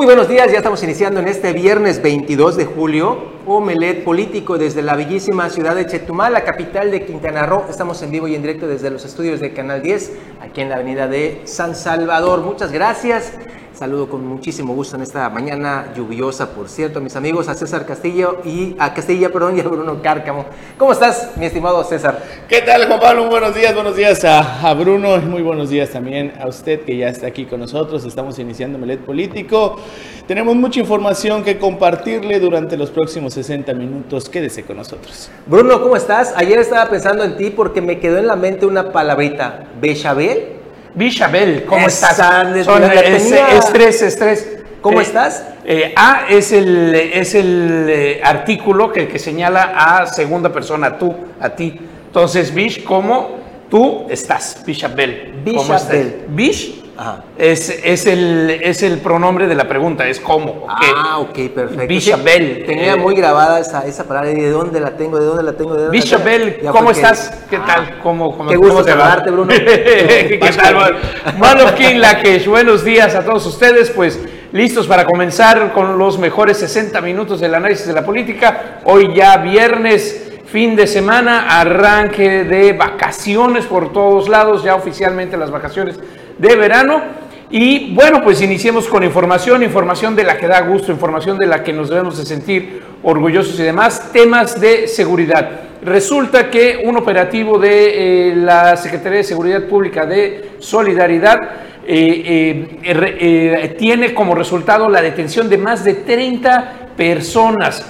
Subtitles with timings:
[0.00, 4.80] Muy buenos días, ya estamos iniciando en este viernes 22 de julio, Omelet Político desde
[4.80, 7.66] la bellísima ciudad de Chetumal, la capital de Quintana Roo.
[7.68, 10.76] Estamos en vivo y en directo desde los estudios de Canal 10, aquí en la
[10.76, 12.40] avenida de San Salvador.
[12.40, 13.34] Muchas gracias.
[13.80, 18.42] Saludo con muchísimo gusto en esta mañana lluviosa, por cierto, mis amigos, a César Castillo
[18.44, 20.44] y a Castilla, perdón, y a Bruno Cárcamo.
[20.76, 22.22] ¿Cómo estás, mi estimado César?
[22.46, 23.30] ¿Qué tal, Juan Pablo?
[23.30, 26.94] Buenos días, buenos días a, a Bruno y muy buenos días también a usted que
[26.94, 28.04] ya está aquí con nosotros.
[28.04, 29.78] Estamos iniciando Melet Político.
[30.26, 34.28] Tenemos mucha información que compartirle durante los próximos 60 minutos.
[34.28, 35.30] Quédese con nosotros.
[35.46, 36.34] Bruno, ¿cómo estás?
[36.36, 40.59] Ayer estaba pensando en ti porque me quedó en la mente una palabrita, bechabel.
[40.94, 42.64] Bichabel, ¿cómo Esa, estás?
[42.64, 44.56] Son, es, estrés, estrés.
[44.80, 45.44] ¿Cómo Eh, estás?
[45.64, 51.14] eh, a es el, es el eh, artículo que, que señala a segunda persona, tú,
[51.38, 51.78] a ti.
[52.06, 53.38] Entonces, Bish, ¿cómo
[53.70, 54.62] tú estás?
[54.66, 55.42] Bichabel.
[55.44, 55.88] ¿Cómo estás?
[55.90, 56.24] Bichabel.
[56.28, 57.24] Bish Ajá.
[57.38, 60.66] es, es, el, es el pronombre de la pregunta, es cómo.
[60.68, 61.86] Ah, ok, perfecto.
[61.86, 62.56] Bichabel.
[62.58, 65.54] Sí, tenía eh, muy grabada esa, esa palabra de dónde la tengo, de dónde la
[65.54, 67.32] tengo, de dónde la Ya ¿cómo que- estás?
[67.48, 68.00] ¿Qué tal?
[68.02, 68.98] ¿Cómo, cómo, Qué gusto cómo te va?
[68.98, 69.48] saludarte, Bruno.
[69.56, 70.96] ¿Qué tal?
[71.38, 73.88] Malofkin Lakesh, buenos días a todos ustedes.
[73.88, 74.20] Pues
[74.52, 78.80] listos para comenzar con los mejores 60 minutos del análisis de la política.
[78.84, 85.50] Hoy ya viernes, fin de semana, arranque de vacaciones por todos lados, ya oficialmente las
[85.50, 85.98] vacaciones
[86.40, 87.02] de verano.
[87.50, 91.62] Y bueno, pues iniciemos con información, información de la que da gusto, información de la
[91.62, 95.50] que nos debemos de sentir orgullosos y demás, temas de seguridad.
[95.82, 101.38] Resulta que un operativo de eh, la Secretaría de Seguridad Pública de Solidaridad
[101.86, 107.84] eh, eh, tiene como resultado la detención de más de 30 personas.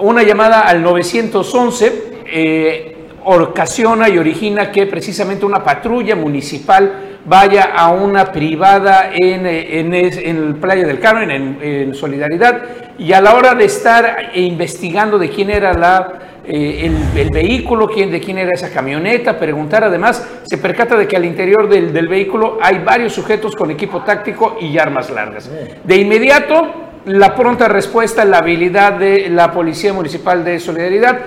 [0.00, 2.93] Una llamada al 911 eh,
[3.24, 10.36] ocasiona y origina que precisamente una patrulla municipal vaya a una privada en, en, en
[10.36, 12.62] el Playa del Carmen, en, en Solidaridad,
[12.98, 16.12] y a la hora de estar investigando de quién era la,
[16.46, 21.08] eh, el, el vehículo, quién, de quién era esa camioneta, preguntar además, se percata de
[21.08, 25.50] que al interior del, del vehículo hay varios sujetos con equipo táctico y armas largas.
[25.82, 26.72] De inmediato,
[27.06, 31.18] la pronta respuesta, la habilidad de la Policía Municipal de Solidaridad,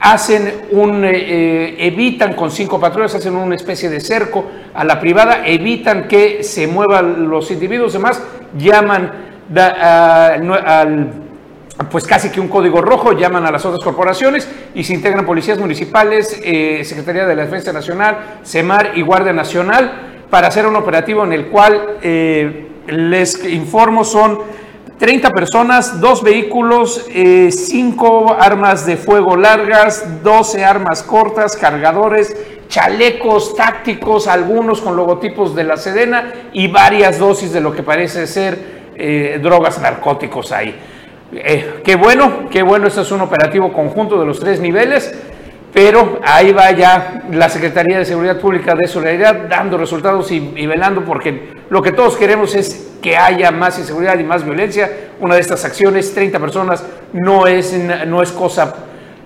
[0.00, 4.44] hacen un, eh, eh, evitan con cinco patrullas, hacen una especie de cerco
[4.74, 8.22] a la privada, evitan que se muevan los individuos, demás
[8.58, 9.12] llaman
[9.56, 10.26] a-
[10.80, 11.12] al,
[11.90, 15.58] pues casi que un código rojo, llaman a las otras corporaciones y se integran policías
[15.58, 19.92] municipales, eh, Secretaría de la Defensa Nacional, CEMAR y Guardia Nacional
[20.30, 24.38] para hacer un operativo en el cual eh, les informo son
[25.04, 32.34] 30 personas, dos vehículos, 5 armas de fuego largas, 12 armas cortas, cargadores,
[32.68, 38.26] chalecos tácticos, algunos con logotipos de la Sedena y varias dosis de lo que parece
[38.26, 38.58] ser
[38.96, 40.74] eh, drogas narcóticos ahí.
[41.34, 45.14] Eh, qué bueno, qué bueno, este es un operativo conjunto de los tres niveles,
[45.74, 51.04] pero ahí va ya la Secretaría de Seguridad Pública de Solidaridad dando resultados y, velando
[51.04, 54.88] porque lo que todos queremos es que haya más inseguridad y más violencia.
[55.18, 57.74] Una de estas acciones, 30 personas, no es,
[58.06, 58.72] no es cosa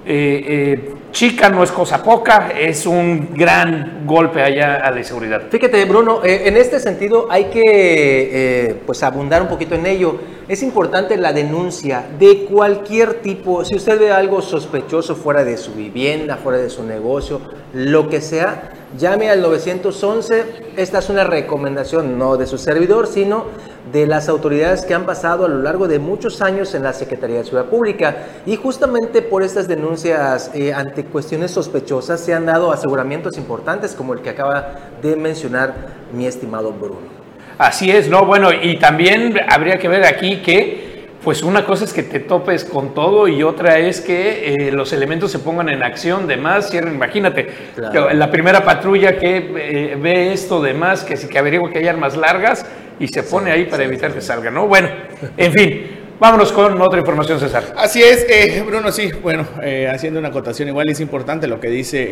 [0.07, 5.43] eh, eh, chica, no es cosa poca, es un gran golpe allá a la inseguridad.
[5.51, 10.19] Fíjate, Bruno, eh, en este sentido hay que eh, pues abundar un poquito en ello.
[10.49, 13.65] Es importante la denuncia de cualquier tipo.
[13.65, 17.41] Si usted ve algo sospechoso fuera de su vivienda, fuera de su negocio,
[17.75, 20.73] lo que sea, llame al 911.
[20.77, 23.47] Esta es una recomendación no de su servidor, sino
[23.93, 27.39] de las autoridades que han pasado a lo largo de muchos años en la Secretaría
[27.39, 28.17] de Ciudad Pública.
[28.47, 34.15] Y justamente por estas denuncias eh, ante cuestiones sospechosas se han dado aseguramientos importantes como
[34.15, 35.75] el que acaba de mencionar
[36.13, 37.19] mi estimado Bruno.
[37.59, 38.25] Así es, ¿no?
[38.25, 40.88] Bueno, y también habría que ver aquí que,
[41.23, 44.93] pues una cosa es que te topes con todo y otra es que eh, los
[44.93, 48.09] elementos se pongan en acción, demás, cierren, imagínate, Claro.
[48.09, 51.89] que la primera patrulla que eh, ve esto, demás, que, sí que averigua que hay
[51.89, 52.65] armas largas
[53.01, 54.67] y se pone ahí para evitar que salga, ¿no?
[54.67, 54.89] Bueno,
[55.37, 57.75] en fin, vámonos con otra información, César.
[57.77, 61.69] Así es, eh, Bruno, sí, bueno, eh, haciendo una acotación, igual es importante lo que
[61.69, 62.07] dice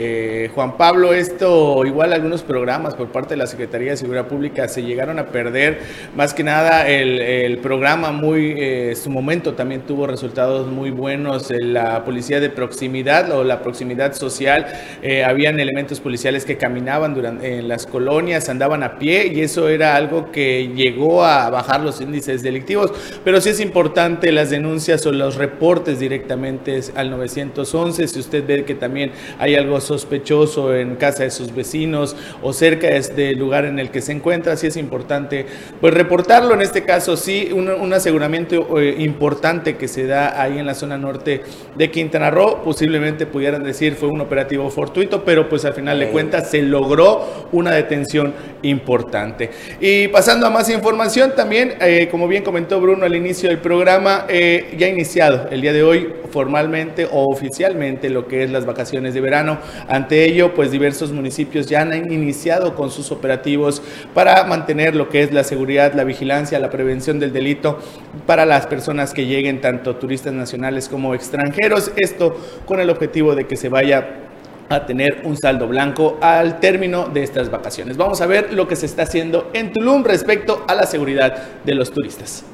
[0.45, 4.69] eh, Juan Pablo, esto, igual algunos programas por parte de la Secretaría de Seguridad Pública
[4.69, 5.81] se llegaron a perder,
[6.15, 11.51] más que nada el, el programa muy, eh, su momento también tuvo resultados muy buenos,
[11.51, 14.67] eh, la policía de proximidad o la proximidad social,
[15.03, 19.69] eh, habían elementos policiales que caminaban durante, en las colonias, andaban a pie y eso
[19.69, 22.93] era algo que llegó a bajar los índices delictivos,
[23.25, 28.07] pero sí es importante importante las denuncias o los reportes directamente al 911.
[28.07, 32.89] Si usted ve que también hay algo sospechoso en casa de sus vecinos o cerca
[32.89, 35.47] del lugar en el que se encuentra, sí es importante
[35.81, 36.53] pues reportarlo.
[36.53, 40.99] En este caso, sí, un, aseguramiento eh, importante que se da ahí en la zona
[40.99, 41.41] norte
[41.75, 42.63] de Quintana Roo.
[42.63, 47.49] Posiblemente pudieran decir fue un operativo fortuito, pero pues al final de cuentas se logró
[47.53, 49.49] una detención importante.
[49.81, 53.86] Y pasando a más información, también, eh, como bien comentó Bruno al inicio del programa,
[54.29, 58.67] eh, ya ha iniciado el día de hoy formalmente o oficialmente lo que es las
[58.67, 59.59] vacaciones de verano.
[59.89, 63.81] Ante ello, pues diversos municipios ya han iniciado con sus operativos
[64.13, 67.79] para mantener lo que es la seguridad, la vigilancia, la prevención del delito
[68.27, 71.93] para las personas que lleguen, tanto turistas nacionales como extranjeros.
[71.97, 72.37] Esto
[72.67, 74.23] con el objetivo de que se vaya
[74.69, 77.97] a tener un saldo blanco al término de estas vacaciones.
[77.97, 81.75] Vamos a ver lo que se está haciendo en Tulum respecto a la seguridad de
[81.75, 82.45] los turistas.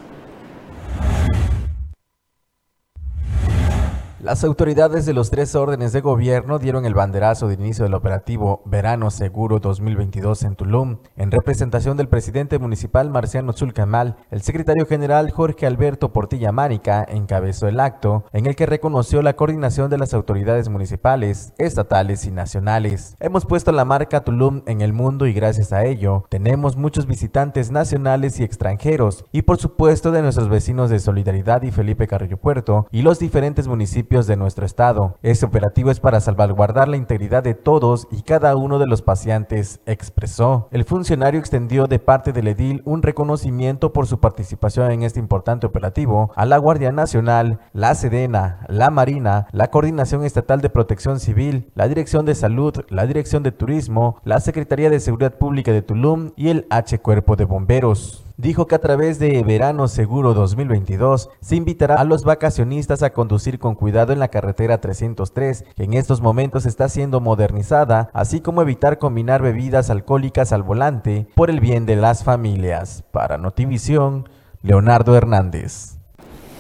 [4.22, 8.62] Las autoridades de los tres órdenes de gobierno dieron el banderazo de inicio del operativo
[8.66, 10.98] Verano Seguro 2022 en Tulum.
[11.16, 17.66] En representación del presidente municipal Marciano Zulcamal, el secretario general Jorge Alberto Portilla Mánica encabezó
[17.66, 23.16] el acto en el que reconoció la coordinación de las autoridades municipales, estatales y nacionales.
[23.18, 27.72] Hemos puesto la marca Tulum en el mundo y gracias a ello tenemos muchos visitantes
[27.72, 32.86] nacionales y extranjeros y por supuesto de nuestros vecinos de Solidaridad y Felipe Carrillo Puerto
[32.92, 35.16] y los diferentes municipios de nuestro estado.
[35.22, 39.80] Este operativo es para salvaguardar la integridad de todos y cada uno de los pacientes,
[39.86, 40.68] expresó.
[40.70, 45.66] El funcionario extendió de parte del edil un reconocimiento por su participación en este importante
[45.66, 51.70] operativo a la Guardia Nacional, la Sedena, la Marina, la Coordinación Estatal de Protección Civil,
[51.74, 56.32] la Dirección de Salud, la Dirección de Turismo, la Secretaría de Seguridad Pública de Tulum
[56.36, 61.56] y el H Cuerpo de Bomberos dijo que a través de Verano Seguro 2022 se
[61.56, 66.20] invitará a los vacacionistas a conducir con cuidado en la carretera 303, que en estos
[66.20, 71.86] momentos está siendo modernizada, así como evitar combinar bebidas alcohólicas al volante por el bien
[71.86, 73.04] de las familias.
[73.10, 74.28] Para Notivisión,
[74.62, 76.01] Leonardo Hernández.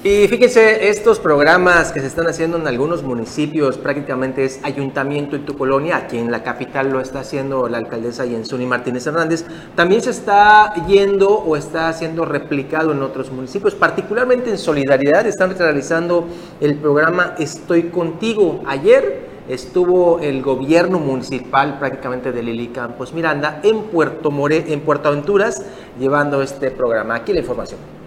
[0.04, 5.46] Y fíjense, estos programas que se están haciendo en algunos municipios, prácticamente es ayuntamiento en
[5.46, 9.44] tu colonia, aquí en la capital lo está haciendo la alcaldesa Yensuni Martínez Hernández,
[9.76, 15.56] también se está yendo o está siendo replicado en otros municipios, particularmente en Solidaridad, están
[15.56, 16.26] realizando
[16.60, 18.60] el programa Estoy Contigo.
[18.66, 25.10] Ayer estuvo el gobierno municipal prácticamente de Lili Campos Miranda en Puerto More, en Puerto
[25.10, 25.64] Aventuras,
[25.96, 27.14] llevando este programa.
[27.14, 28.01] Aquí la información.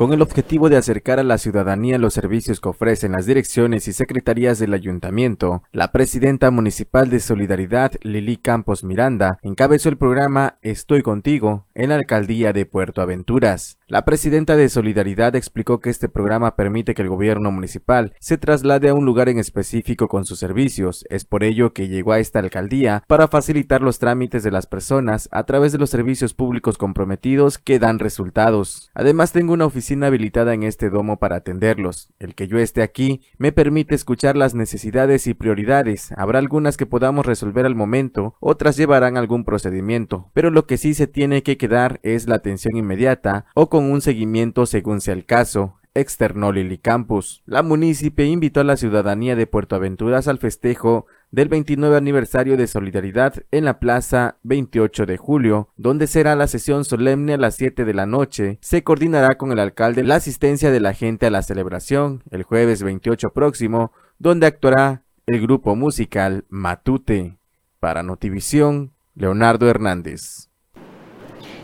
[0.00, 3.92] Con el objetivo de acercar a la ciudadanía los servicios que ofrecen las direcciones y
[3.92, 11.02] secretarías del ayuntamiento, la presidenta municipal de Solidaridad, Lili Campos Miranda, encabezó el programa Estoy
[11.02, 13.76] contigo en la alcaldía de Puerto Aventuras.
[13.88, 18.88] La presidenta de Solidaridad explicó que este programa permite que el gobierno municipal se traslade
[18.88, 21.04] a un lugar en específico con sus servicios.
[21.10, 25.28] Es por ello que llegó a esta alcaldía para facilitar los trámites de las personas
[25.30, 28.90] a través de los servicios públicos comprometidos que dan resultados.
[28.94, 32.12] Además tengo una oficina habilitada en este domo para atenderlos.
[32.18, 36.12] El que yo esté aquí me permite escuchar las necesidades y prioridades.
[36.16, 40.94] Habrá algunas que podamos resolver al momento, otras llevarán algún procedimiento, pero lo que sí
[40.94, 45.26] se tiene que quedar es la atención inmediata o con un seguimiento según sea el
[45.26, 47.42] caso, externó Lili Campus.
[47.46, 52.66] La munícipe invitó a la ciudadanía de Puerto Aventuras al festejo del 29 aniversario de
[52.66, 57.84] Solidaridad en la Plaza 28 de Julio, donde será la sesión solemne a las 7
[57.84, 58.58] de la noche.
[58.60, 62.82] Se coordinará con el alcalde la asistencia de la gente a la celebración el jueves
[62.82, 67.38] 28 próximo, donde actuará el grupo musical Matute.
[67.78, 70.49] Para Notivisión, Leonardo Hernández.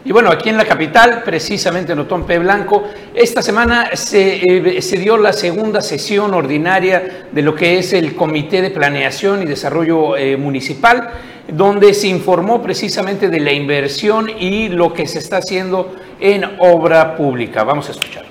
[0.07, 5.17] Y bueno, aquí en la capital, precisamente en Otompe Blanco, esta semana eh, se, dio
[5.17, 10.37] la segunda sesión ordinaria de lo que es el Comité de Planeación y Desarrollo eh,
[10.37, 11.11] Municipal,
[11.49, 17.17] donde se informó precisamente de la inversión y lo que se está haciendo en obra
[17.17, 17.65] pública.
[17.65, 18.26] Vamos a escuchar.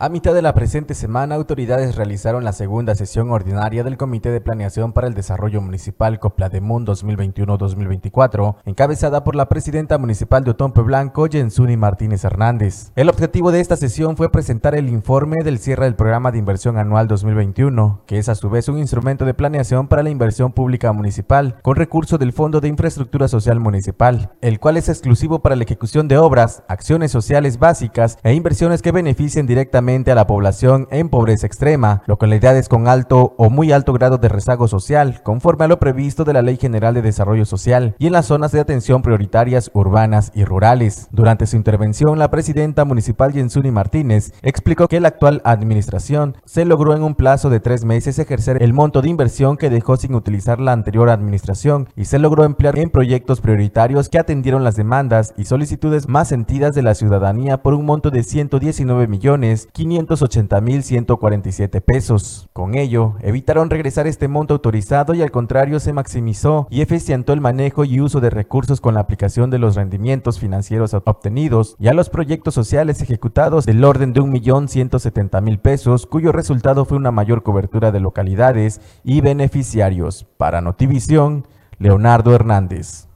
[0.00, 4.40] A mitad de la presente semana, autoridades realizaron la segunda sesión ordinaria del Comité de
[4.40, 11.26] Planeación para el Desarrollo Municipal Coplademun 2021-2024, encabezada por la presidenta municipal de Otompe Blanco,
[11.28, 12.92] Jensuni Martínez Hernández.
[12.94, 16.78] El objetivo de esta sesión fue presentar el informe del cierre del Programa de Inversión
[16.78, 20.92] Anual 2021, que es a su vez un instrumento de planeación para la inversión pública
[20.92, 25.64] municipal, con recurso del Fondo de Infraestructura Social Municipal, el cual es exclusivo para la
[25.64, 31.08] ejecución de obras, acciones sociales básicas e inversiones que beneficien directamente a la población en
[31.08, 35.78] pobreza extrema, localidades con alto o muy alto grado de rezago social, conforme a lo
[35.78, 39.70] previsto de la Ley General de Desarrollo Social, y en las zonas de atención prioritarias
[39.72, 41.08] urbanas y rurales.
[41.10, 46.94] Durante su intervención, la presidenta municipal Jensuni Martínez explicó que la actual administración se logró
[46.94, 50.60] en un plazo de tres meses ejercer el monto de inversión que dejó sin utilizar
[50.60, 55.46] la anterior administración y se logró emplear en proyectos prioritarios que atendieron las demandas y
[55.46, 61.80] solicitudes más sentidas de la ciudadanía por un monto de 119 millones 580 mil 147
[61.80, 62.48] pesos.
[62.52, 67.40] Con ello, evitaron regresar este monto autorizado y al contrario se maximizó y eficientó el
[67.40, 71.94] manejo y uso de recursos con la aplicación de los rendimientos financieros obtenidos y a
[71.94, 76.96] los proyectos sociales ejecutados del orden de un millón 170 mil pesos, cuyo resultado fue
[76.96, 80.26] una mayor cobertura de localidades y beneficiarios.
[80.38, 81.46] Para Notivisión,
[81.78, 83.07] Leonardo Hernández.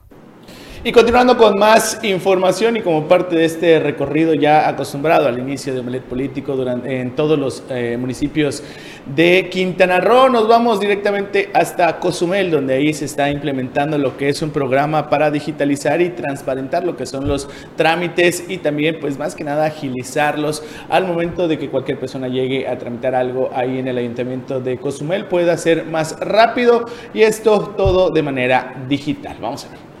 [0.85, 5.73] Y continuando con más información y como parte de este recorrido ya acostumbrado al inicio
[5.73, 8.61] de Omelet Político durante, en todos los eh, municipios
[9.05, 14.27] de Quintana Roo, nos vamos directamente hasta Cozumel, donde ahí se está implementando lo que
[14.27, 17.47] es un programa para digitalizar y transparentar lo que son los
[17.77, 22.67] trámites y también, pues más que nada, agilizarlos al momento de que cualquier persona llegue
[22.67, 27.73] a tramitar algo ahí en el ayuntamiento de Cozumel, pueda ser más rápido y esto
[27.77, 29.37] todo de manera digital.
[29.39, 29.92] Vamos a ver.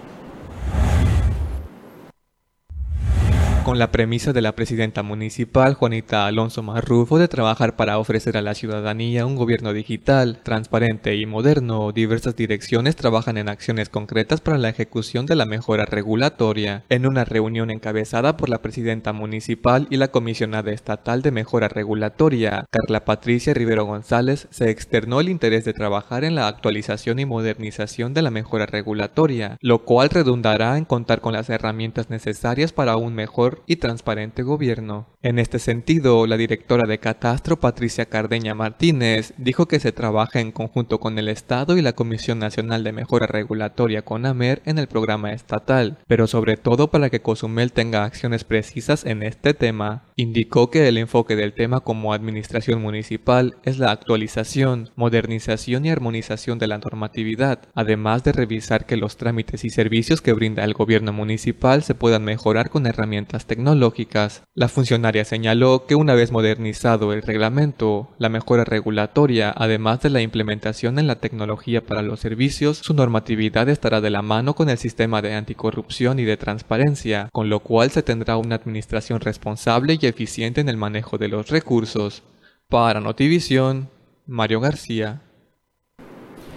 [3.63, 8.41] Con la premisa de la presidenta municipal Juanita Alonso Marrufo de trabajar para ofrecer a
[8.41, 14.57] la ciudadanía un gobierno digital, transparente y moderno, diversas direcciones trabajan en acciones concretas para
[14.57, 16.83] la ejecución de la mejora regulatoria.
[16.89, 22.65] En una reunión encabezada por la presidenta municipal y la comisionada estatal de mejora regulatoria,
[22.69, 28.13] Carla Patricia Rivero González, se externó el interés de trabajar en la actualización y modernización
[28.13, 33.15] de la mejora regulatoria, lo cual redundará en contar con las herramientas necesarias para un
[33.15, 35.07] mejor y transparente gobierno.
[35.25, 40.51] En este sentido, la directora de Catastro, Patricia Cardeña Martínez, dijo que se trabaja en
[40.51, 45.31] conjunto con el Estado y la Comisión Nacional de Mejora Regulatoria CONAMER en el programa
[45.31, 50.03] estatal, pero sobre todo para que Cozumel tenga acciones precisas en este tema.
[50.17, 56.59] Indicó que el enfoque del tema como administración municipal es la actualización, modernización y armonización
[56.59, 61.13] de la normatividad, además de revisar que los trámites y servicios que brinda el gobierno
[61.13, 64.43] municipal se puedan mejorar con herramientas tecnológicas.
[64.53, 70.21] La funcionaria señaló que una vez modernizado el reglamento, la mejora regulatoria, además de la
[70.21, 74.77] implementación en la tecnología para los servicios, su normatividad estará de la mano con el
[74.77, 80.05] sistema de anticorrupción y de transparencia, con lo cual se tendrá una administración responsable y
[80.05, 82.23] eficiente en el manejo de los recursos.
[82.67, 83.89] Para Notivisión,
[84.25, 85.21] Mario García.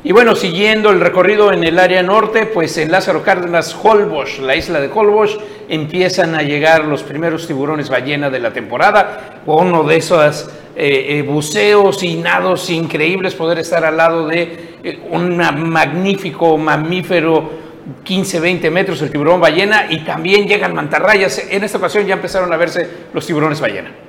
[0.06, 4.54] Y bueno, siguiendo el recorrido en el área norte, pues en Lázaro Cárdenas, Holbox, la
[4.54, 5.36] isla de Holbox,
[5.68, 9.40] empiezan a llegar los primeros tiburones ballena de la temporada.
[9.46, 15.00] Uno de esos eh, eh, buceos y nados increíbles, poder estar al lado de eh,
[15.10, 17.50] un magnífico mamífero
[18.04, 21.48] 15, 20 metros, el tiburón ballena, y también llegan mantarrayas.
[21.50, 24.05] En esta ocasión ya empezaron a verse los tiburones ballena.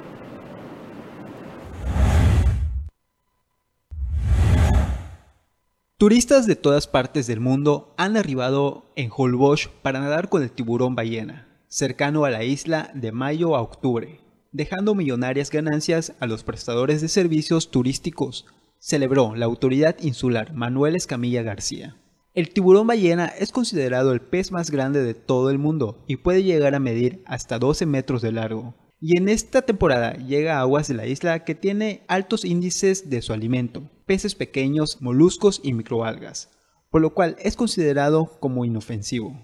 [6.00, 10.94] Turistas de todas partes del mundo han arribado en Holbox para nadar con el tiburón
[10.94, 17.01] ballena, cercano a la isla de mayo a octubre, dejando millonarias ganancias a los prestadores
[17.01, 18.46] de servicios turísticos,
[18.77, 21.98] celebró la autoridad insular Manuel Escamilla García.
[22.36, 26.44] El tiburón ballena es considerado el pez más grande de todo el mundo y puede
[26.44, 30.88] llegar a medir hasta 12 metros de largo, y en esta temporada llega a aguas
[30.88, 36.50] de la isla que tiene altos índices de su alimento, peces pequeños, moluscos y microalgas,
[36.90, 39.40] por lo cual es considerado como inofensivo.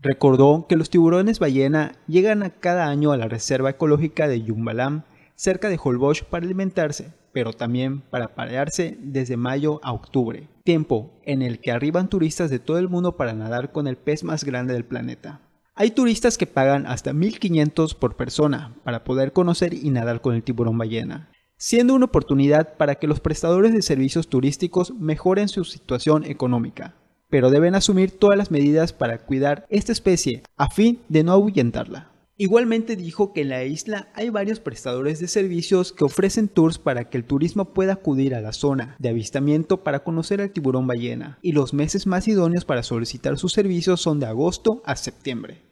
[0.00, 5.02] Recordó que los tiburones ballena llegan cada año a la reserva ecológica de Yumbalam,
[5.34, 11.42] cerca de Holbox, para alimentarse, pero también para parearse desde mayo a octubre, tiempo en
[11.42, 14.74] el que arriban turistas de todo el mundo para nadar con el pez más grande
[14.74, 15.40] del planeta.
[15.74, 20.44] Hay turistas que pagan hasta 1500 por persona para poder conocer y nadar con el
[20.44, 21.30] tiburón ballena,
[21.64, 26.94] siendo una oportunidad para que los prestadores de servicios turísticos mejoren su situación económica,
[27.30, 32.10] pero deben asumir todas las medidas para cuidar esta especie a fin de no ahuyentarla.
[32.36, 37.08] Igualmente dijo que en la isla hay varios prestadores de servicios que ofrecen tours para
[37.08, 41.38] que el turismo pueda acudir a la zona de avistamiento para conocer al tiburón ballena,
[41.40, 45.62] y los meses más idóneos para solicitar sus servicios son de agosto a septiembre.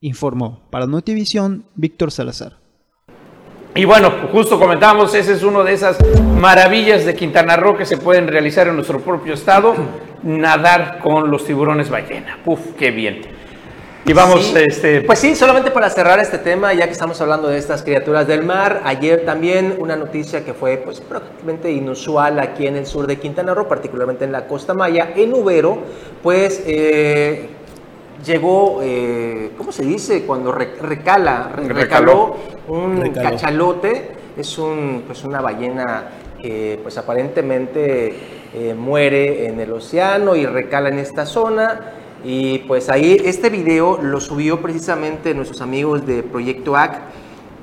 [0.00, 2.59] Informó para Notivisión Víctor Salazar.
[3.74, 5.96] Y bueno, justo comentamos, ese es uno de esas
[6.36, 9.74] maravillas de Quintana Roo que se pueden realizar en nuestro propio estado,
[10.24, 12.38] nadar con los tiburones ballena.
[12.44, 13.20] Uf, qué bien.
[14.06, 14.54] Y vamos, Sí.
[14.66, 18.26] este, Pues sí, solamente para cerrar este tema, ya que estamos hablando de estas criaturas
[18.26, 23.06] del mar, ayer también una noticia que fue pues prácticamente inusual aquí en el sur
[23.06, 25.78] de Quintana Roo, particularmente en la Costa Maya, en Ubero,
[26.24, 27.50] pues eh,
[28.24, 30.24] llegó, eh, ¿cómo se dice?
[30.24, 32.36] Cuando re- recala, re- recaló
[32.68, 33.30] un Recaló.
[33.30, 36.04] cachalote, es un, pues una ballena
[36.40, 38.14] que pues aparentemente
[38.54, 41.92] eh, muere en el océano y recala en esta zona.
[42.24, 46.98] Y pues ahí este video lo subió precisamente nuestros amigos de Proyecto AC,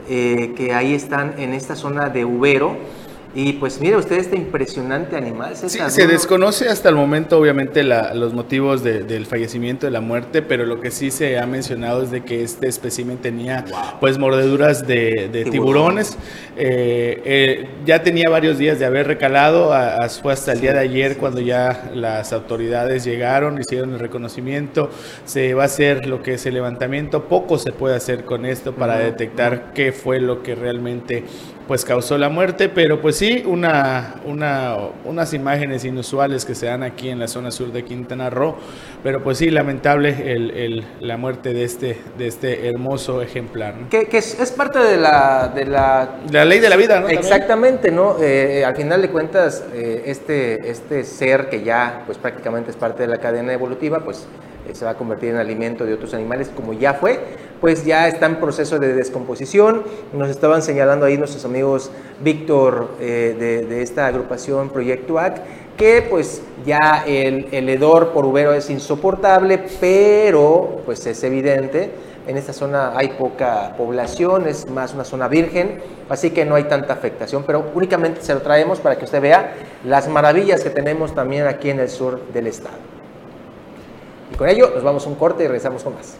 [0.09, 2.75] eh, que ahí están en esta zona de Ubero.
[3.39, 5.55] Y pues mire usted este impresionante animal.
[5.55, 6.11] Sí, se ¿no?
[6.11, 10.65] desconoce hasta el momento, obviamente, la- los motivos de- del fallecimiento, de la muerte, pero
[10.65, 13.63] lo que sí se ha mencionado es de que este espécimen tenía,
[13.99, 16.17] pues, mordeduras de, tiburones.
[16.57, 20.73] Eh, eh, ya tenía varios días de haber recalado, a- a- fue hasta el día
[20.73, 24.89] de ayer cuando ya las autoridades llegaron, hicieron el reconocimiento.
[25.25, 27.25] Se va a hacer lo que es el levantamiento.
[27.25, 31.23] Poco se puede hacer con esto para detectar qué fue lo que realmente
[31.67, 36.81] pues causó la muerte, pero pues sí, una, una, unas imágenes inusuales que se dan
[36.83, 38.55] aquí en la zona sur de Quintana Roo,
[39.03, 43.75] pero pues sí, lamentable el, el- la muerte de este, de este hermoso ejemplar.
[43.75, 43.89] ¿no?
[43.89, 47.09] Que, que es, es parte de la, de la La ley de la vida, ¿no?
[47.09, 48.15] Exactamente, ¿no?
[48.21, 53.03] Eh, al final de cuentas, eh, este, este ser que ya pues prácticamente es parte
[53.03, 56.49] de la cadena evolutiva, pues eh, se va a convertir en alimento de otros animales
[56.55, 57.19] como ya fue,
[57.59, 59.83] pues ya está en proceso de descomposición.
[60.13, 65.41] Nos estaban señalando ahí nuestros amigos Víctor eh, de, de esta agrupación Proyecto AC,
[65.77, 71.91] que pues ya el, el hedor por Ubero es insoportable, pero pues es evidente
[72.27, 76.65] en esta zona hay poca población, es más una zona virgen, así que no hay
[76.65, 79.53] tanta afectación, pero únicamente se lo traemos para que usted vea
[79.85, 82.96] las maravillas que tenemos también aquí en el sur del estado.
[84.37, 86.15] Con ello nos vamos a un corte y regresamos con más.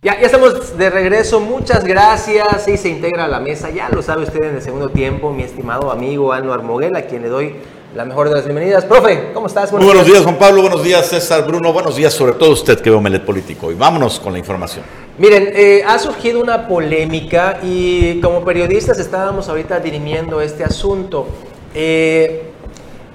[0.00, 4.00] Ya, ya estamos de regreso, muchas gracias y se integra a la mesa, ya lo
[4.00, 7.56] sabe usted en el segundo tiempo, mi estimado amigo Anuar Moguel, a quien le doy
[7.94, 8.84] la mejor de las bienvenidas.
[8.84, 9.72] Profe, ¿cómo estás?
[9.72, 10.62] Muy buenos días, Juan Pablo.
[10.62, 11.72] Buenos días, César Bruno.
[11.72, 13.72] Buenos días, sobre todo usted que ve Omelet Político.
[13.72, 14.84] Y vámonos con la información.
[15.18, 21.26] Miren, eh, ha surgido una polémica y como periodistas estábamos ahorita dirimiendo este asunto.
[21.74, 22.42] Eh,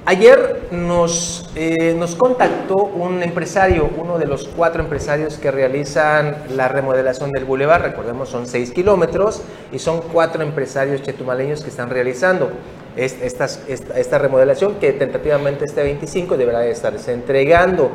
[0.06, 6.68] ayer nos, eh, nos contactó un empresario, uno de los cuatro empresarios que realizan la
[6.68, 7.82] remodelación del bulevar.
[7.82, 12.52] Recordemos, son seis kilómetros y son cuatro empresarios chetumaleños que están realizando
[12.96, 17.92] esta, esta remodelación que tentativamente este 25 deberá de estarse entregando.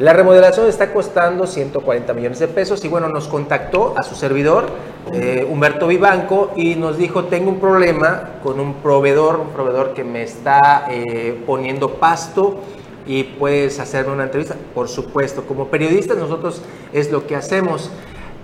[0.00, 4.64] La remodelación está costando 140 millones de pesos y bueno, nos contactó a su servidor,
[5.12, 10.02] eh, Humberto Vivanco, y nos dijo, tengo un problema con un proveedor, un proveedor que
[10.02, 12.60] me está eh, poniendo pasto
[13.06, 14.56] y puedes hacerme una entrevista.
[14.74, 16.62] Por supuesto, como periodistas nosotros
[16.94, 17.90] es lo que hacemos.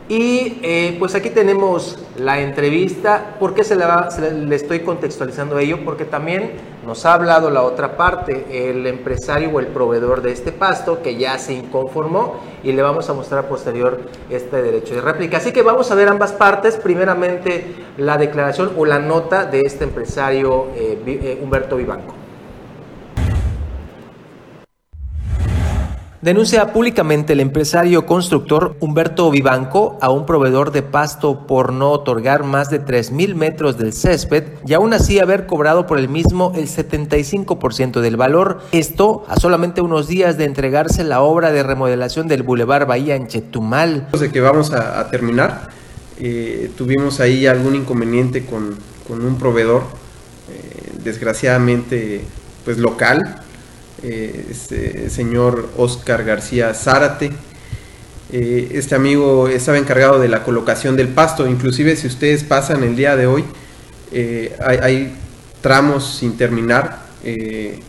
[0.09, 3.35] Y eh, pues aquí tenemos la entrevista.
[3.41, 5.85] ¿Por qué se, la se le, estoy contextualizando ello?
[5.85, 6.53] Porque también
[6.87, 11.17] nos ha hablado la otra parte, el empresario o el proveedor de este pasto que
[11.17, 15.39] ya se inconformó y le vamos a mostrar posterior este derecho de réplica.
[15.39, 16.77] Así que vamos a ver ambas partes.
[16.77, 22.16] Primeramente la declaración o la nota de este empresario eh, eh, Humberto Vivanco.
[26.27, 32.43] Denuncia públicamente el empresario constructor Humberto Vivanco a un proveedor de pasto por no otorgar
[32.43, 36.67] más de 3.000 metros del césped y aún así haber cobrado por el mismo el
[36.67, 38.61] 75% del valor.
[38.73, 43.29] Esto a solamente unos días de entregarse la obra de remodelación del Boulevard Bahía en
[43.29, 44.09] Chetumal.
[44.11, 45.69] de que vamos a, terminar.
[46.19, 49.85] Eh, tuvimos ahí algún inconveniente con, con un proveedor,
[50.51, 52.23] eh, desgraciadamente,
[52.65, 53.46] pues local,
[54.09, 57.33] eh, este señor Oscar García Zárate.
[58.31, 62.95] Eh, este amigo estaba encargado de la colocación del pasto, inclusive si ustedes pasan el
[62.95, 63.45] día de hoy,
[64.13, 65.17] eh, hay, hay
[65.61, 67.07] tramos sin terminar.
[67.25, 67.81] y,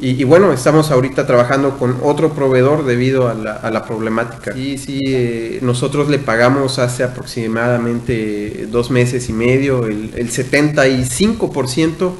[0.00, 4.56] y bueno, estamos ahorita trabajando con otro proveedor debido a la, a la problemática.
[4.56, 12.12] Y sí, eh, nosotros le pagamos hace aproximadamente dos meses y medio el, el 75%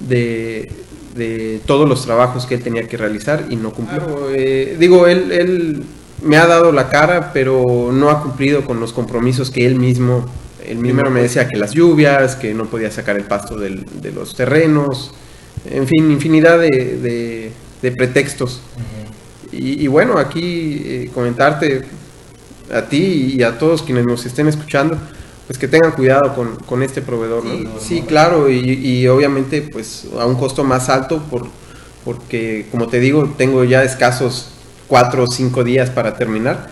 [0.00, 0.83] de,
[1.14, 4.30] de todos los trabajos que él tenía que realizar y no cumplió.
[4.34, 5.82] Eh, digo, él, él
[6.22, 10.26] me ha dado la cara, pero no ha cumplido con los compromisos que él mismo,
[10.66, 14.10] él primero me decía que las lluvias, que no podía sacar el pasto del- de
[14.12, 15.12] los terrenos,
[15.70, 18.60] en fin, infinidad de, de- de pretextos.
[19.52, 21.82] y, y bueno, aquí eh, comentarte
[22.72, 24.98] a ti y a todos quienes nos estén escuchando,
[25.46, 27.44] pues que tengan cuidado con, con este proveedor.
[27.44, 27.70] ¿no?
[27.80, 31.46] Sí, claro, y, y obviamente pues a un costo más alto por,
[32.04, 34.48] porque como te digo, tengo ya escasos
[34.88, 36.68] cuatro o cinco días para terminar.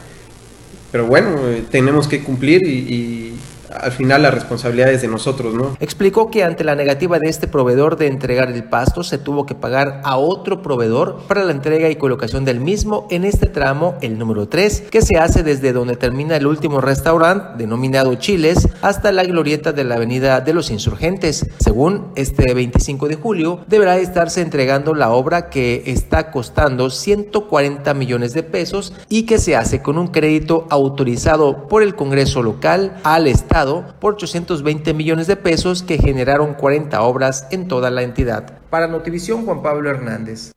[0.93, 3.35] Pero bueno, eh, tenemos que cumplir y,
[3.81, 5.77] al final la responsabilidad es de nosotros, ¿no?
[5.81, 9.55] Explicó que ante la negativa de este proveedor de entregar el pasto, se tuvo que
[9.55, 14.19] pagar a otro proveedor para la entrega y colocación del mismo en este tramo, el
[14.19, 19.25] número 3, que se hace desde donde termina el último restaurante, denominado Chiles, hasta la
[19.25, 21.47] glorieta de la Avenida de los Insurgentes.
[21.59, 28.35] Según este 25 de julio, deberá estarse entregando la obra que está costando 140 millones
[28.35, 33.27] de pesos y que se hace con un crédito autorizado por el Congreso local al
[33.27, 33.62] Estado
[34.01, 38.59] por 820 millones de pesos que generaron 40 obras en toda la entidad.
[38.71, 40.53] Para Notivisión, Juan Pablo Hernández.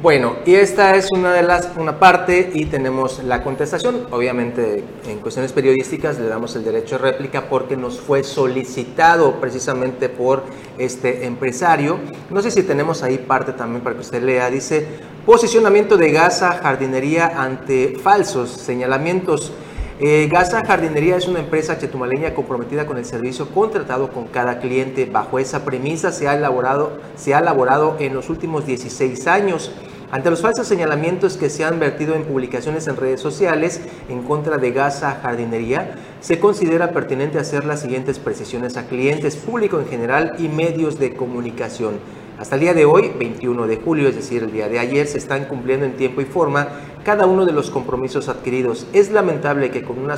[0.00, 4.06] Bueno, y esta es una de las una parte y tenemos la contestación.
[4.10, 10.08] Obviamente, en cuestiones periodísticas le damos el derecho de réplica porque nos fue solicitado precisamente
[10.08, 10.44] por
[10.78, 11.98] este empresario.
[12.30, 14.50] No sé si tenemos ahí parte también para que usted lea.
[14.50, 14.86] Dice
[15.26, 19.52] posicionamiento de Gaza jardinería ante falsos señalamientos.
[20.00, 25.04] Eh, Gaza Jardinería es una empresa chetumaleña comprometida con el servicio contratado con cada cliente.
[25.04, 29.70] Bajo esa premisa se ha elaborado, se ha elaborado en los últimos 16 años.
[30.10, 34.58] Ante los falsos señalamientos que se han vertido en publicaciones en redes sociales en contra
[34.58, 40.34] de Gaza Jardinería, se considera pertinente hacer las siguientes precisiones a clientes, público en general
[40.38, 41.94] y medios de comunicación.
[42.42, 45.16] Hasta el día de hoy, 21 de julio, es decir, el día de ayer, se
[45.16, 46.66] están cumpliendo en tiempo y forma
[47.04, 48.88] cada uno de los compromisos adquiridos.
[48.92, 50.16] Es lamentable que con una,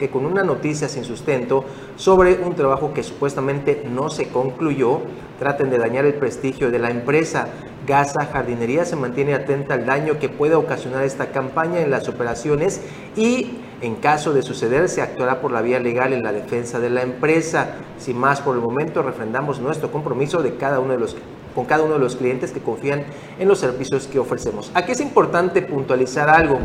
[0.00, 5.02] que con una noticia sin sustento sobre un trabajo que supuestamente no se concluyó,
[5.38, 7.48] traten de dañar el prestigio de la empresa.
[7.86, 12.80] Gaza Jardinería se mantiene atenta al daño que puede ocasionar esta campaña en las operaciones
[13.14, 16.88] y en caso de suceder se actuará por la vía legal en la defensa de
[16.88, 17.74] la empresa.
[17.98, 21.16] Sin más por el momento refrendamos nuestro compromiso de cada uno de los
[21.58, 23.02] con cada uno de los clientes que confían
[23.36, 24.70] en los servicios que ofrecemos.
[24.74, 26.60] Aquí es importante puntualizar algo.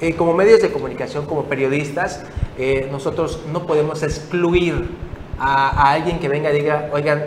[0.00, 2.22] Eh, como medios de comunicación, como periodistas,
[2.56, 4.86] eh, nosotros no podemos excluir
[5.38, 7.24] a, alguien que venga y diga, oigan,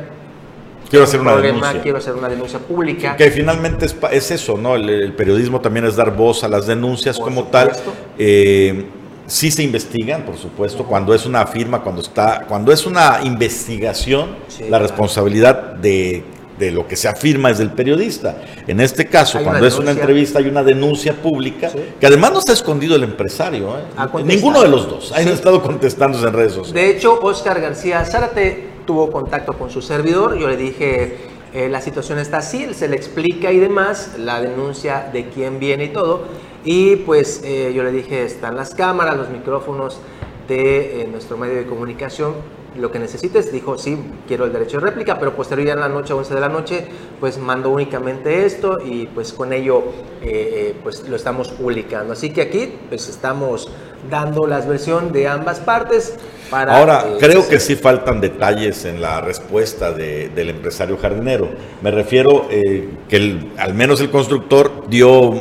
[0.90, 1.80] quiero hacer una denuncia.
[1.84, 3.16] Quiero hacer una denuncia pública.
[3.16, 4.74] Que finalmente es, eso, ¿no?
[4.74, 7.72] El, periodismo también es dar voz a las denuncias como tal.
[8.18, 8.84] Eh,
[9.28, 14.38] sí se investigan, por supuesto, cuando es una firma, cuando está, cuando es una investigación,
[14.72, 18.42] la responsabilidad de de lo que se afirma es del periodista.
[18.68, 22.54] En este caso, cuando es una entrevista hay una denuncia pública, que además no está
[22.54, 24.24] escondido el empresario, ¿eh?
[24.24, 26.74] ninguno de los dos, han estado contestándose en redes sociales.
[26.74, 31.18] De hecho, Oscar García Zárate tuvo contacto con su servidor, yo le dije,
[31.54, 35.86] eh, la situación está así, se le explica y demás, la denuncia de quién viene
[35.86, 36.26] y todo,
[36.64, 40.00] y pues eh, yo le dije, están las cámaras, los micrófonos
[40.48, 42.34] de nuestro medio de comunicación,
[42.76, 46.14] lo que necesites, dijo, sí, quiero el derecho de réplica, pero posterior en la noche,
[46.14, 46.86] 11 de la noche,
[47.20, 49.84] pues mando únicamente esto y pues con ello
[50.22, 52.14] eh, eh, pues lo estamos publicando.
[52.14, 53.70] Así que aquí pues estamos
[54.10, 56.16] dando la versión de ambas partes.
[56.50, 61.50] Para, Ahora, eh, creo que sí faltan detalles en la respuesta del empresario jardinero.
[61.82, 65.32] Me refiero que al menos el constructor dio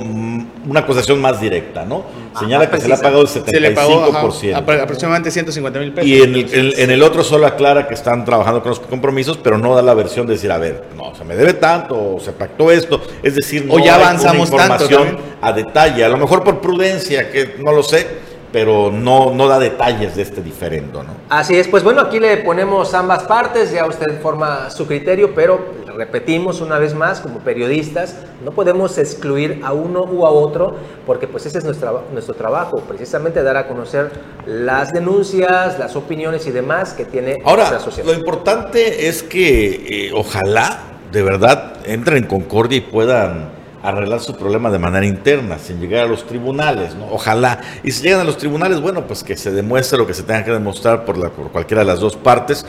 [0.70, 2.04] una acusación más directa, ¿no?
[2.38, 3.44] Señala que se le ha pagado el 75%.
[3.50, 6.08] Se le pagó, aproximadamente 150 mil pesos.
[6.08, 9.58] Y en el, en el, otro solo aclara que están trabajando con los compromisos, pero
[9.58, 12.30] no da la versión de decir, a ver, no, se me debe tanto, o se
[12.30, 13.02] pactó esto.
[13.20, 16.04] Es decir, no o ya avanzamos una información a detalle.
[16.04, 20.22] A lo mejor por prudencia, que no lo sé pero no, no da detalles de
[20.22, 21.10] este diferendo, ¿no?
[21.28, 25.60] Así es, pues bueno, aquí le ponemos ambas partes, ya usted forma su criterio, pero
[25.96, 31.28] repetimos una vez más, como periodistas, no podemos excluir a uno u a otro, porque
[31.28, 34.10] pues ese es nuestro, nuestro trabajo, precisamente dar a conocer
[34.46, 38.08] las denuncias, las opiniones y demás que tiene Ahora, sociedad.
[38.08, 40.80] Lo importante es que eh, ojalá
[41.12, 46.04] de verdad entren en concordia y puedan arreglar su problema de manera interna, sin llegar
[46.04, 47.06] a los tribunales, ¿no?
[47.10, 47.60] Ojalá.
[47.82, 50.44] Y si llegan a los tribunales, bueno, pues que se demuestre lo que se tenga
[50.44, 52.66] que demostrar por, la, por cualquiera de las dos partes.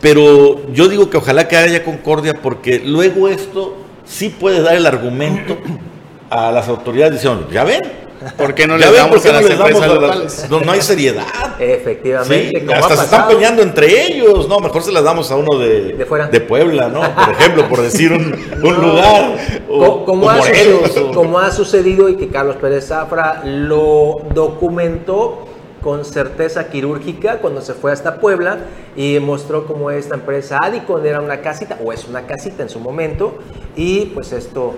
[0.00, 4.86] Pero yo digo que ojalá que haya concordia porque luego esto sí puede dar el
[4.86, 5.58] argumento
[6.30, 7.80] a las autoridades diciendo, ya ven,
[8.36, 11.26] ¿Por qué no le damos a las empresas No, no, hay seriedad.
[11.58, 12.66] Efectivamente.
[12.74, 14.48] hasta se están peleando entre ellos.
[14.48, 17.00] No, mejor se las damos a uno de, de, Puebla, ¿no?
[17.00, 18.30] Por ejemplo, por decir un,
[18.60, 19.36] lugar.
[19.68, 25.46] como, ha sucedido, como ha sucedido y que Carlos Pérez Zafra lo documentó
[25.82, 28.58] con certeza quirúrgica cuando se fue hasta Puebla
[28.96, 32.78] y mostró cómo esta empresa Adicon era una casita, o es una casita en su
[32.78, 33.34] momento,
[33.76, 34.74] y pues esto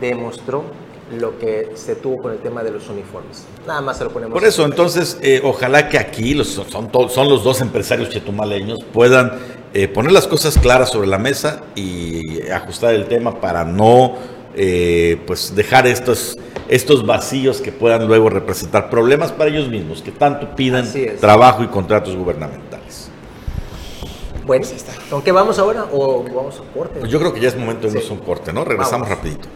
[0.00, 0.64] demostró
[1.12, 3.44] lo que se tuvo con el tema de los uniformes.
[3.66, 4.32] Nada más se lo ponemos.
[4.32, 9.32] Por eso, entonces, eh, ojalá que aquí los, son, son los dos empresarios chetumaleños puedan
[9.72, 14.16] eh, poner las cosas claras sobre la mesa y ajustar el tema para no
[14.54, 16.36] eh, pues dejar estos,
[16.68, 20.86] estos vacíos que puedan luego representar problemas para ellos mismos, que tanto piden
[21.20, 23.10] trabajo y contratos gubernamentales.
[24.44, 24.66] Bueno,
[25.08, 26.98] ¿con qué vamos ahora o vamos a corte?
[26.98, 28.64] Pues yo creo que ya es momento de irnos a un corte, ¿no?
[28.64, 29.48] Regresamos rapidito.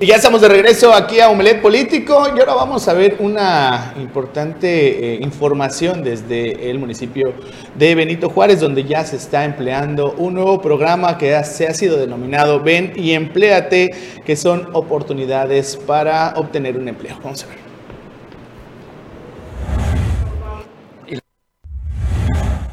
[0.00, 3.94] Y ya estamos de regreso aquí a Omelet Político y ahora vamos a ver una
[3.96, 7.32] importante eh, información desde el municipio
[7.76, 11.96] de Benito Juárez, donde ya se está empleando un nuevo programa que se ha sido
[11.96, 13.92] denominado Ven y Empléate,
[14.26, 17.16] que son oportunidades para obtener un empleo.
[17.22, 17.63] Vamos a ver.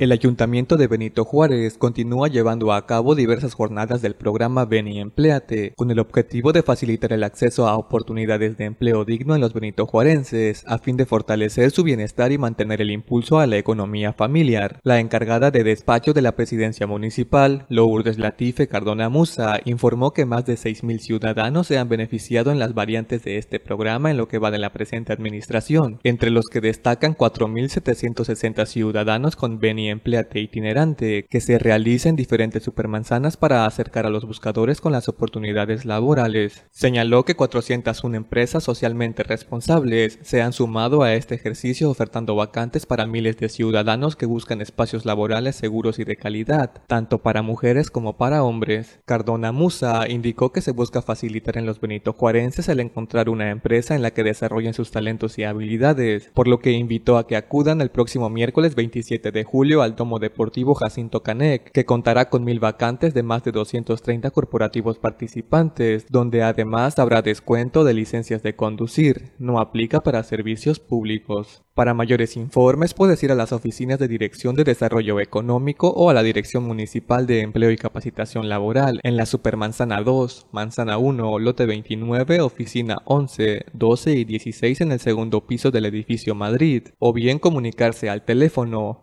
[0.01, 4.99] El Ayuntamiento de Benito Juárez continúa llevando a cabo diversas jornadas del programa Ven y
[4.99, 9.53] Empleate, con el objetivo de facilitar el acceso a oportunidades de empleo digno en los
[9.53, 14.11] benito juarenses, a fin de fortalecer su bienestar y mantener el impulso a la economía
[14.11, 14.79] familiar.
[14.81, 20.47] La encargada de despacho de la presidencia municipal, Lourdes Latife Cardona Musa, informó que más
[20.47, 24.39] de 6.000 ciudadanos se han beneficiado en las variantes de este programa en lo que
[24.39, 30.39] va de la presente administración, entre los que destacan 4.760 ciudadanos con Ven y empleate
[30.39, 35.85] itinerante que se realiza en diferentes supermanzanas para acercar a los buscadores con las oportunidades
[35.85, 36.65] laborales.
[36.71, 43.05] Señaló que 401 empresas socialmente responsables se han sumado a este ejercicio ofertando vacantes para
[43.05, 48.17] miles de ciudadanos que buscan espacios laborales seguros y de calidad, tanto para mujeres como
[48.17, 48.99] para hombres.
[49.05, 53.95] Cardona Musa indicó que se busca facilitar en los Benito Juarenses el encontrar una empresa
[53.95, 57.81] en la que desarrollen sus talentos y habilidades, por lo que invitó a que acudan
[57.81, 62.59] el próximo miércoles 27 de julio al Domo Deportivo Jacinto Canec, que contará con mil
[62.59, 69.31] vacantes de más de 230 corporativos participantes, donde además habrá descuento de licencias de conducir,
[69.39, 71.63] no aplica para servicios públicos.
[71.73, 76.13] Para mayores informes puedes ir a las oficinas de Dirección de Desarrollo Económico o a
[76.13, 81.65] la Dirección Municipal de Empleo y Capacitación Laboral en la Supermanzana 2, Manzana 1, Lote
[81.65, 87.39] 29, Oficina 11, 12 y 16 en el segundo piso del edificio Madrid, o bien
[87.39, 89.01] comunicarse al teléfono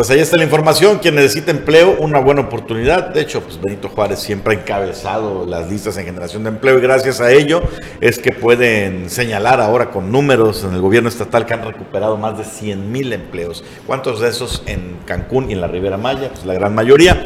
[0.00, 0.98] Pues ahí está la información.
[0.98, 3.10] Quien necesita empleo, una buena oportunidad.
[3.10, 6.80] De hecho, pues Benito Juárez siempre ha encabezado las listas en generación de empleo y
[6.80, 7.60] gracias a ello
[8.00, 12.38] es que pueden señalar ahora con números en el gobierno estatal que han recuperado más
[12.38, 13.62] de 100 mil empleos.
[13.86, 16.30] ¿Cuántos de esos en Cancún y en la Ribera Maya?
[16.30, 17.22] Pues la gran mayoría.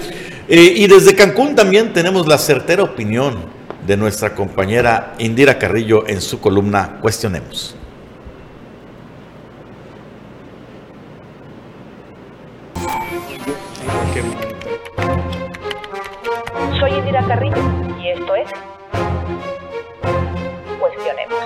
[0.48, 3.36] Eh, y desde Cancún también tenemos la certera opinión
[3.86, 7.76] de nuestra compañera Indira Carrillo en su columna Cuestionemos.
[16.78, 17.56] Soy Indira Carrillo
[17.98, 18.48] y esto es
[20.78, 21.38] Cuestionemos.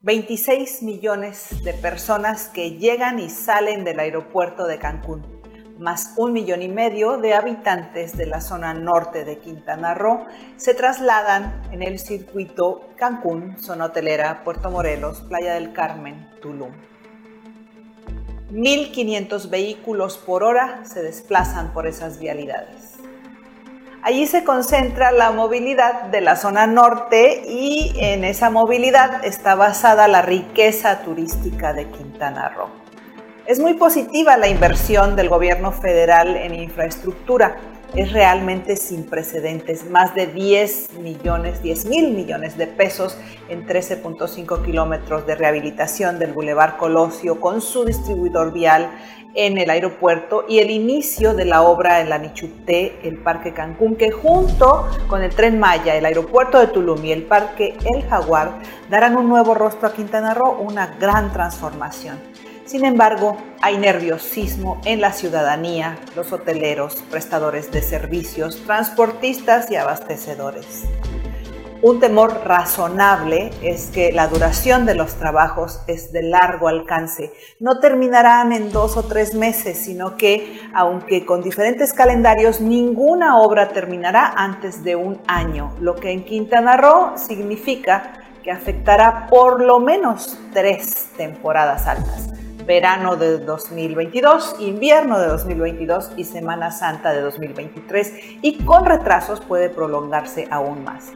[0.00, 5.38] 26 millones de personas que llegan y salen del aeropuerto de Cancún
[5.78, 10.74] más un millón y medio de habitantes de la zona norte de Quintana Roo se
[10.74, 16.72] trasladan en el circuito Cancún, zona hotelera, Puerto Morelos, Playa del Carmen, Tulum.
[18.52, 22.94] 1.500 vehículos por hora se desplazan por esas vialidades.
[24.02, 30.08] Allí se concentra la movilidad de la zona norte y en esa movilidad está basada
[30.08, 32.70] la riqueza turística de Quintana Roo.
[33.44, 37.56] Es muy positiva la inversión del gobierno federal en infraestructura.
[37.94, 43.16] Es realmente sin precedentes, más de 10 millones, 10 mil millones de pesos
[43.48, 48.90] en 13.5 kilómetros de rehabilitación del Boulevard Colosio con su distribuidor vial
[49.34, 53.96] en el aeropuerto y el inicio de la obra en la Nichuté, el Parque Cancún,
[53.96, 58.58] que junto con el Tren Maya, el aeropuerto de Tulum y el Parque El Jaguar
[58.90, 62.18] darán un nuevo rostro a Quintana Roo, una gran transformación.
[62.68, 70.84] Sin embargo, hay nerviosismo en la ciudadanía, los hoteleros, prestadores de servicios, transportistas y abastecedores.
[71.80, 77.32] Un temor razonable es que la duración de los trabajos es de largo alcance.
[77.58, 83.70] No terminarán en dos o tres meses, sino que, aunque con diferentes calendarios, ninguna obra
[83.70, 89.80] terminará antes de un año, lo que en Quintana Roo significa que afectará por lo
[89.80, 92.28] menos tres temporadas altas
[92.68, 99.70] verano de 2022, invierno de 2022 y Semana Santa de 2023 y con retrasos puede
[99.70, 101.06] prolongarse aún más.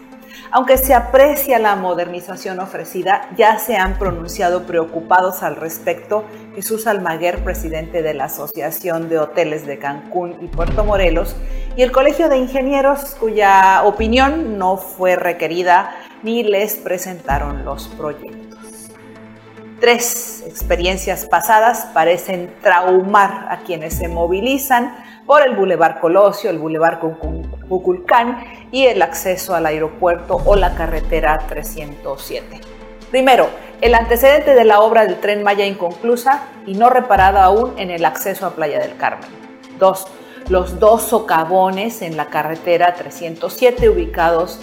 [0.51, 7.45] Aunque se aprecia la modernización ofrecida, ya se han pronunciado preocupados al respecto Jesús Almaguer,
[7.45, 11.37] presidente de la Asociación de Hoteles de Cancún y Puerto Morelos,
[11.77, 18.52] y el Colegio de Ingenieros, cuya opinión no fue requerida ni les presentaron los proyectos.
[19.83, 24.95] Tres experiencias pasadas parecen traumar a quienes se movilizan
[25.27, 27.01] por el Boulevard Colosio, el Boulevard
[27.69, 32.61] Cuculcán y el acceso al aeropuerto o la carretera 307.
[33.11, 37.91] Primero, el antecedente de la obra del tren Maya inconclusa y no reparada aún en
[37.91, 39.31] el acceso a Playa del Carmen.
[39.81, 40.07] Dos,
[40.49, 44.61] los dos socavones en la carretera 307 ubicados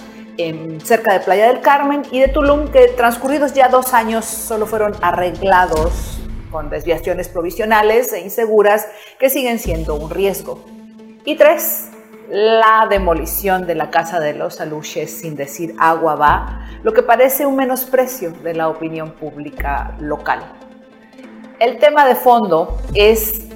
[0.83, 4.93] cerca de Playa del Carmen y de Tulum que transcurridos ya dos años solo fueron
[5.01, 6.17] arreglados
[6.49, 8.87] con desviaciones provisionales e inseguras
[9.19, 10.63] que siguen siendo un riesgo.
[11.25, 11.89] Y tres,
[12.29, 17.45] la demolición de la Casa de los Aluches sin decir agua va, lo que parece
[17.45, 20.39] un menosprecio de la opinión pública local.
[21.59, 23.48] El tema de fondo es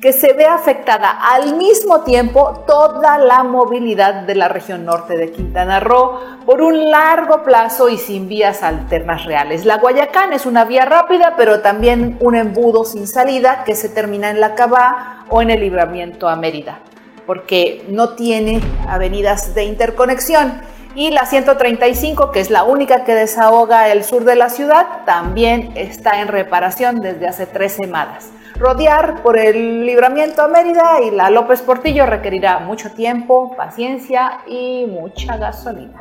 [0.00, 5.32] que se ve afectada al mismo tiempo toda la movilidad de la región norte de
[5.32, 9.64] Quintana Roo por un largo plazo y sin vías alternas reales.
[9.64, 14.30] La Guayacán es una vía rápida, pero también un embudo sin salida que se termina
[14.30, 16.80] en la Cabá o en el libramiento a Mérida,
[17.26, 20.60] porque no tiene avenidas de interconexión.
[20.94, 25.72] Y la 135, que es la única que desahoga el sur de la ciudad, también
[25.74, 28.30] está en reparación desde hace tres semanas.
[28.58, 34.86] Rodear por el libramiento a Mérida y la López Portillo requerirá mucho tiempo, paciencia y
[34.86, 36.00] mucha gasolina.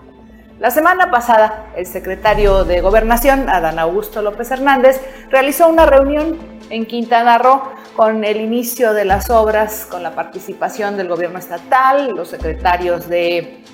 [0.57, 6.37] La semana pasada, el secretario de Gobernación, Adán Augusto López Hernández, realizó una reunión
[6.69, 7.61] en Quintana Roo
[7.93, 13.65] con el inicio de las obras, con la participación del gobierno estatal, los secretarios de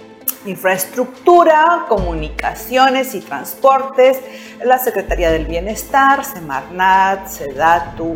[0.47, 4.19] Infraestructura, Comunicaciones y Transportes,
[4.65, 8.15] la Secretaría del Bienestar, Semarnat, Sedatu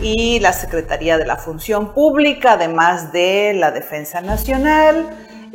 [0.00, 5.08] y la Secretaría de la Función Pública, además de la Defensa Nacional,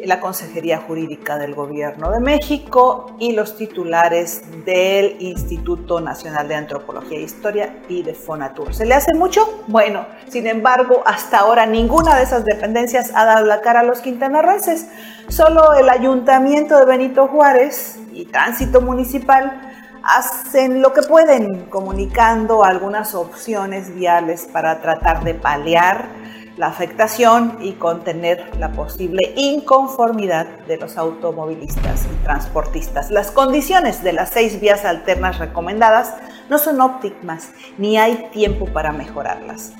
[0.05, 7.17] la Consejería Jurídica del Gobierno de México y los titulares del Instituto Nacional de Antropología
[7.17, 8.73] e Historia y de Fonatur.
[8.73, 9.63] ¿Se le hace mucho?
[9.67, 14.01] Bueno, sin embargo, hasta ahora ninguna de esas dependencias ha dado la cara a los
[14.01, 14.87] quintanarroenses.
[15.29, 19.76] Solo el Ayuntamiento de Benito Juárez y Tránsito Municipal
[20.07, 26.07] hacen lo que pueden, comunicando algunas opciones viales para tratar de paliar
[26.55, 33.11] la afectación y contener la posible inconformidad de los automovilistas y transportistas.
[33.11, 36.13] Las condiciones de las seis vías alternas recomendadas
[36.49, 39.73] no son óptimas ni hay tiempo para mejorarlas.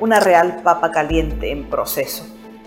[0.00, 2.26] Una real papa caliente en proceso.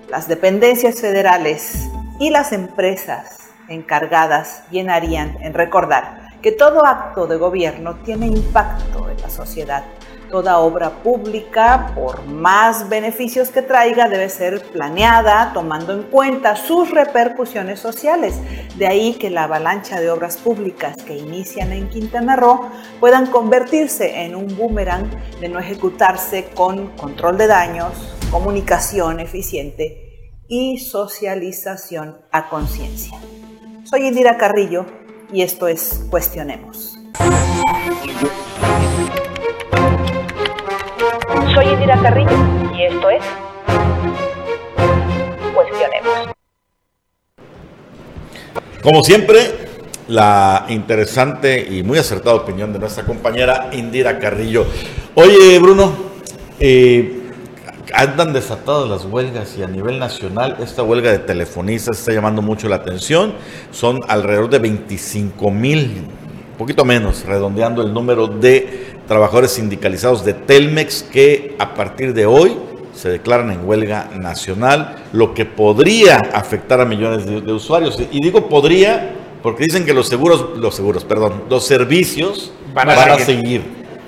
[0.10, 1.88] Las dependencias federales
[2.20, 3.38] y las empresas
[3.70, 9.86] encargadas llenarían en recordar que todo acto de gobierno tiene impacto en la sociedad.
[10.30, 16.92] Toda obra pública, por más beneficios que traiga, debe ser planeada tomando en cuenta sus
[16.92, 18.36] repercusiones sociales.
[18.76, 22.68] De ahí que la avalancha de obras públicas que inician en Quintana Roo
[23.00, 27.94] puedan convertirse en un boomerang de no ejecutarse con control de daños,
[28.32, 33.18] comunicación eficiente y socialización a conciencia.
[33.86, 35.03] Soy Indira Carrillo
[35.34, 36.96] y esto es Cuestionemos.
[41.56, 42.38] Soy Indira Carrillo
[42.76, 43.24] y esto es
[45.56, 46.30] Cuestionemos.
[48.84, 49.40] Como siempre,
[50.08, 54.68] la interesante y muy acertada opinión de nuestra compañera Indira Carrillo.
[55.16, 55.94] Oye, Bruno,
[56.60, 57.23] eh,
[57.94, 62.68] andan desatadas las huelgas y a nivel nacional esta huelga de telefonistas está llamando mucho
[62.68, 63.34] la atención.
[63.72, 66.08] Son alrededor de 25 mil,
[66.52, 72.26] un poquito menos, redondeando el número de trabajadores sindicalizados de Telmex que a partir de
[72.26, 72.58] hoy
[72.96, 78.00] se declaran en huelga nacional, lo que podría afectar a millones de, usuarios.
[78.12, 83.20] Y digo podría porque dicen que los seguros, los seguros, perdón, los servicios van a,
[83.20, 83.62] seguir.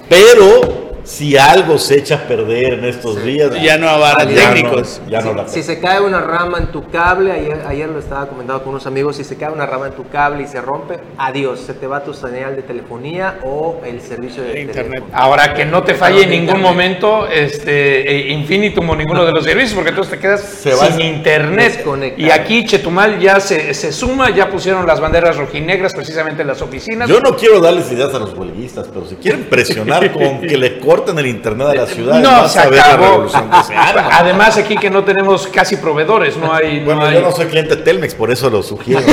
[0.08, 5.02] Pero si algo se echa a perder en estos días, ya no habrá técnicos.
[5.08, 8.28] ya no si, si, se cae una rama en tu cable, ayer, ayer lo estaba
[8.28, 11.00] comentando con unos amigos, si se cae una rama en tu cable y se rompe,
[11.18, 15.04] adiós, se te va tu señal de telefonía o el servicio de, internet.
[15.14, 19.44] Ahora que no te falle en ningún momento este e Infinitum o ninguno de los
[19.46, 21.86] servicios, porque entonces te quedas sin internet.
[22.18, 26.62] Y aquí Chetumal ya se, se suma, ya pusieron las banderas rojinegras precisamente en las
[26.62, 27.08] oficinas.
[27.08, 30.80] Yo no quiero darles ideas a los huelguistas, pero si quieren presionar con que le
[30.96, 32.20] corten el internet de la ciudad.
[32.20, 33.28] No, se a acabó.
[33.30, 33.76] se.
[33.76, 36.80] Además, aquí que no tenemos casi proveedores, no hay.
[36.80, 39.02] no Bueno, hay- yo no soy cliente de Telmex, por eso lo sugiero.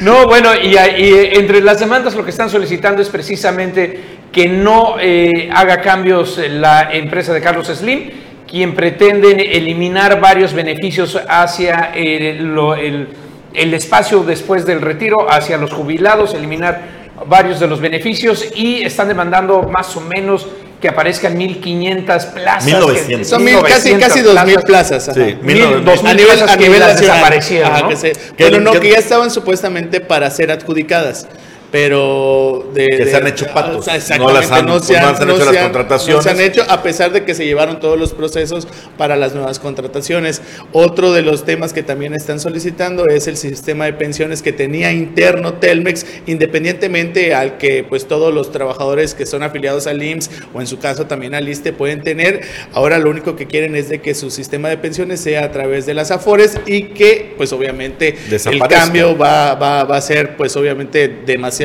[0.00, 3.98] No, bueno, y, y entre las demandas lo que están solicitando es precisamente
[4.30, 8.10] que no eh, haga cambios la empresa de Carlos Slim,
[8.48, 13.08] quien pretende eliminar varios beneficios hacia eh, lo- el,
[13.54, 16.95] el espacio después del retiro, hacia los jubilados, eliminar
[17.26, 20.46] varios de los beneficios y están demandando más o menos
[20.80, 22.64] que aparezcan 1.500 plazas.
[22.64, 23.28] que- 1900.
[23.28, 25.08] Son mil, casi, 1900 casi dos mil plazas.
[25.08, 25.14] ajá.
[25.14, 27.14] Sí, Mil, mil- dos mil a nivel, plazas a que nivel las nacional.
[27.16, 27.88] desaparecieron, Ajá, ¿no?
[27.88, 31.26] que se- Que- pero no, que- que ya estaban supuestamente para ser adjudicadas.
[31.72, 33.86] Pero de, Que de- se han hecho patos.
[33.88, 35.62] o sea, No las han- no se no han, se han no hecho las han-
[35.64, 36.16] contrataciones.
[36.16, 39.34] no se han hecho a pesar de que se llevaron todos los procesos para las
[39.34, 40.42] nuevas contrataciones.
[40.72, 44.92] Otro de los temas que también están solicitando es el sistema de pensiones que tenía
[44.92, 50.60] interno Telmex, independientemente al que pues todos los trabajadores que son afiliados al IMSS o
[50.60, 52.42] en su caso también al ISTE pueden tener.
[52.72, 55.84] Ahora lo único que quieren es de que su sistema de pensiones sea a través
[55.86, 60.56] de las AFORES y que pues obviamente el cambio va, va, va a ser pues
[60.56, 61.55] obviamente demasiado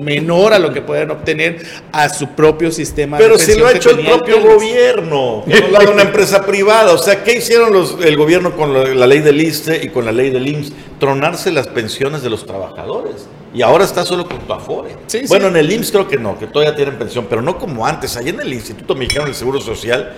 [0.00, 3.72] menor a lo que pueden obtener a su propio sistema Pero de si lo ha
[3.72, 6.92] hecho el propio gobierno, no lo una empresa privada.
[6.92, 10.04] O sea, ¿qué hicieron los, el gobierno con la, la ley del ISTE y con
[10.04, 10.72] la ley del IMSS?
[10.98, 13.26] Tronarse las pensiones de los trabajadores.
[13.54, 14.96] Y ahora está solo con tu Afore.
[15.06, 15.26] Sí, sí.
[15.28, 18.16] bueno, en el IMSS creo que no, que todavía tienen pensión, pero no como antes.
[18.16, 20.12] Allá en el Instituto Mexicano del Seguro Social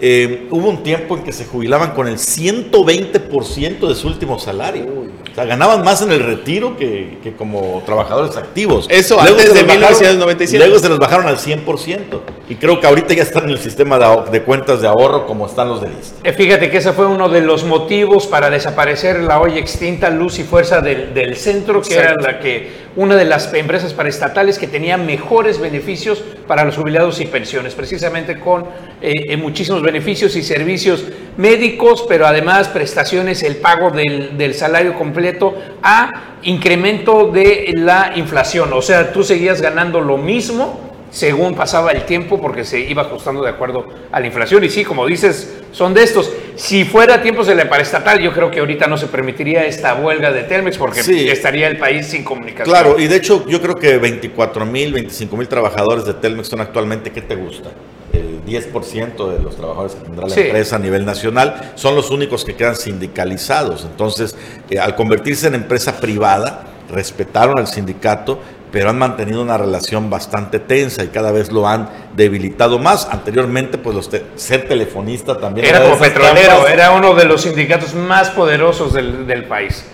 [0.00, 4.84] eh, hubo un tiempo en que se jubilaban con el 120% de su último salario.
[5.17, 8.86] O sea, ganaban más en el retiro que, que como trabajadores activos.
[8.88, 10.58] Eso antes se de los bajaron- 1997.
[10.66, 12.20] Luego se los bajaron al 100%.
[12.48, 15.46] Y creo que ahorita ya están en el sistema de, de cuentas de ahorro como
[15.46, 16.28] están los del ISSSTE.
[16.28, 20.38] Eh, Fíjate que ese fue uno de los motivos para desaparecer la hoy extinta Luz
[20.38, 22.22] y Fuerza del, del centro, que Exacto.
[22.24, 27.20] era la que una de las empresas paraestatales que tenía mejores beneficios para los jubilados
[27.20, 28.64] y pensiones, precisamente con
[29.00, 31.04] eh, eh, muchísimos beneficios y servicios
[31.36, 38.72] médicos, pero además prestaciones, el pago del, del salario completo a incremento de la inflación.
[38.72, 43.42] O sea, tú seguías ganando lo mismo según pasaba el tiempo porque se iba ajustando
[43.42, 44.62] de acuerdo a la inflación.
[44.64, 46.30] Y sí, como dices, son de estos.
[46.56, 50.32] Si fuera tiempos de la paraestatal, yo creo que ahorita no se permitiría esta huelga
[50.32, 51.28] de Telmex porque Sí.
[51.28, 52.66] estaría el país sin comunicación.
[52.66, 56.60] Claro, y de hecho yo creo que 24 mil, 25 mil trabajadores de Telmex son
[56.60, 57.70] actualmente, ¿qué te gusta?
[58.12, 60.40] El 10% de los trabajadores que tendrá la Sí.
[60.40, 63.84] empresa a nivel nacional son los únicos que quedan sindicalizados.
[63.84, 64.36] Entonces,
[64.70, 68.38] eh, al convertirse en empresa privada, respetaron al sindicato,
[68.70, 73.08] pero han mantenido una relación bastante tensa y cada vez lo han debilitado más.
[73.10, 77.94] Anteriormente, pues los te- ser telefonista también Era como petrolero, era uno de los sindicatos
[77.94, 79.84] más poderosos del, del país.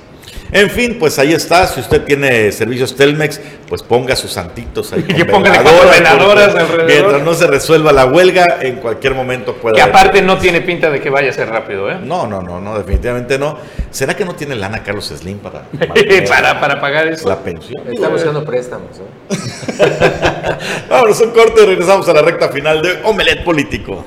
[0.53, 1.67] En fin, pues ahí está.
[1.67, 5.05] Si usted tiene servicios Telmex, pues ponga sus santitos ahí.
[5.17, 6.87] Y con veladoras, cuatro veladoras alrededor.
[6.87, 10.61] Mientras no se resuelva la huelga, en cualquier momento puede Que haber- aparte no tiene
[10.61, 11.99] pinta de que vaya a ser rápido, ¿eh?
[12.03, 13.59] No, no, no, no, definitivamente no.
[13.91, 15.63] ¿Será que no tiene lana Carlos Slim para,
[16.29, 17.29] para, para pagar eso.
[17.29, 17.83] la pensión?
[17.93, 18.91] Está buscando préstamos.
[18.99, 19.75] ¿eh?
[20.89, 24.05] Vámonos un corte y regresamos a la recta final de Omelet Político.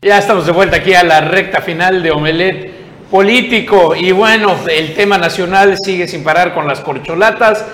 [0.00, 2.70] Ya estamos de vuelta aquí a la recta final de Omelet
[3.10, 3.96] Político.
[3.96, 7.66] Y bueno, el tema nacional sigue sin parar con las corcholatas.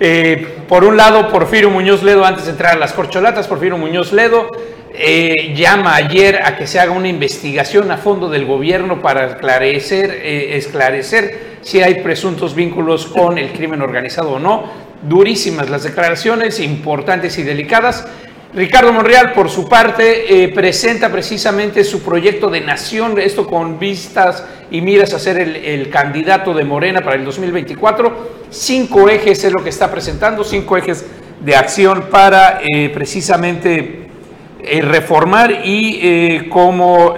[0.00, 4.14] Eh, por un lado, Porfirio Muñoz Ledo, antes de entrar a las corcholatas, Porfirio Muñoz
[4.14, 4.48] Ledo
[4.94, 10.10] eh, llama ayer a que se haga una investigación a fondo del gobierno para esclarecer,
[10.22, 14.64] eh, esclarecer si hay presuntos vínculos con el crimen organizado o no.
[15.02, 18.08] Durísimas las declaraciones, importantes y delicadas.
[18.56, 24.46] Ricardo Monreal, por su parte, eh, presenta precisamente su proyecto de nación, esto con vistas
[24.70, 28.46] y miras a ser el, candidato de Morena para el 2024.
[28.48, 31.04] Cinco ejes es lo que está presentando, cinco ejes
[31.38, 34.08] de acción para eh, precisamente
[34.62, 37.14] eh, reformar y como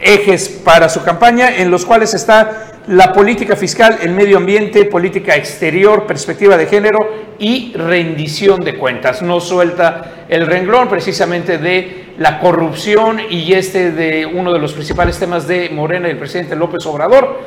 [0.00, 5.36] ejes para su campaña, en los cuales está la política fiscal, el medio ambiente, política
[5.36, 6.98] exterior, perspectiva de género
[7.38, 9.20] y rendición de cuentas.
[9.20, 15.18] No suelta el renglón precisamente de la corrupción y este de uno de los principales
[15.18, 17.40] temas de Morena y el presidente López Obrador.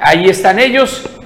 [0.00, 1.17] Ahí están ellos.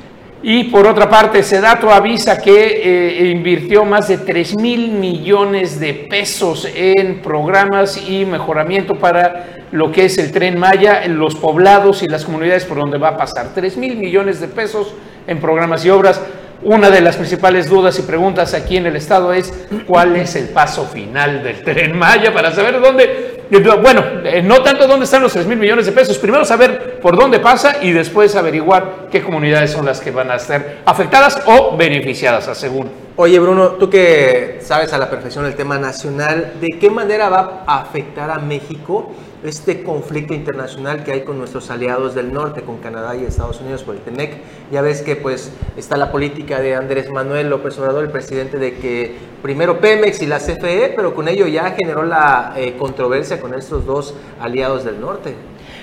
[0.45, 5.95] Y por otra parte, Sedato avisa que eh, invirtió más de 3 mil millones de
[5.95, 12.03] pesos en programas y mejoramiento para lo que es el tren Maya, en los poblados
[12.03, 13.51] y las comunidades por donde va a pasar.
[13.55, 14.93] 3 mil millones de pesos
[15.29, 16.21] en programas y obras.
[16.65, 19.53] Una de las principales dudas y preguntas aquí en el Estado es
[19.85, 23.43] cuál es el paso final del tren Maya para saber dónde
[23.83, 27.19] Bueno, eh, no tanto dónde están los 3 mil millones de pesos, primero saber por
[27.19, 31.77] dónde pasa y después averiguar qué comunidades son las que van a ser afectadas o
[31.77, 32.89] beneficiadas, según.
[33.17, 37.65] Oye Bruno, tú que sabes a la perfección el tema nacional, ¿de qué manera va
[37.67, 39.13] a afectar a México
[39.43, 43.83] este conflicto internacional que hay con nuestros aliados del norte, con Canadá y Estados Unidos
[43.83, 44.37] por el TEMEC.
[44.71, 48.75] Ya ves que pues está la política de Andrés Manuel López Obrador, el presidente, de
[48.75, 53.55] que primero Pemex y la CFE, pero con ello ya generó la eh, controversia con
[53.55, 55.35] estos dos aliados del norte.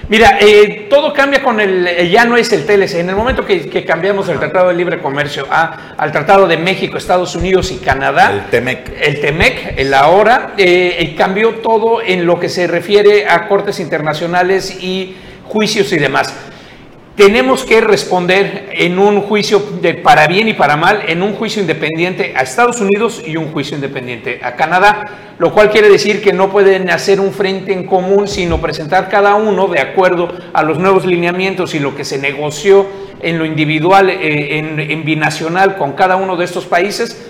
[0.10, 3.00] Mira, eh, todo cambia con el, eh, ya no es el TLC.
[3.00, 6.98] En el momento que, cambiamos el Tratado de Libre Comercio a, al Tratado de México,
[6.98, 8.32] Estados Unidos y Canadá.
[8.32, 8.92] El TEMEC.
[9.00, 14.76] El TEMEC, el ahora, eh, cambió todo en lo que se refiere a cortes internacionales
[14.82, 16.34] y juicios y demás
[17.20, 19.62] tenemos que responder en un juicio
[20.02, 23.76] para bien y para mal, en un juicio independiente a Estados Unidos y un juicio
[23.76, 28.30] independiente a Canadá, lo cual quiere decir que no pueden hacer un frente en común,
[28.30, 32.88] sino presentar cada uno de acuerdo a los nuevos lineamientos y lo que se negoció
[33.22, 37.22] en lo individual, eh, en, binacional con cada uno de estos países,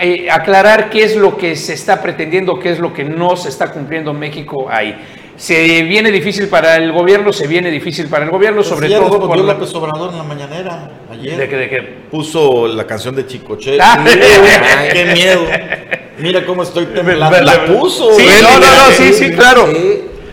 [0.00, 3.50] eh, aclarar qué es lo que se está pretendiendo, qué es lo que no se
[3.50, 4.96] está cumpliendo México ahí.
[5.36, 9.20] Se viene difícil para el gobierno, se viene difícil para el gobierno, pues sobre todo
[9.26, 9.52] por la...
[9.52, 11.36] López Obrador en la mañanera ayer.
[11.36, 11.82] ¿De qué, de qué?
[12.10, 13.78] Puso la canción de Chicoche.
[13.80, 14.02] Ah.
[14.92, 15.46] qué miedo.
[16.18, 17.38] Mira cómo estoy temblando.
[17.42, 18.14] La puso.
[18.14, 19.68] Sí, no, no, no, sí, sí, claro.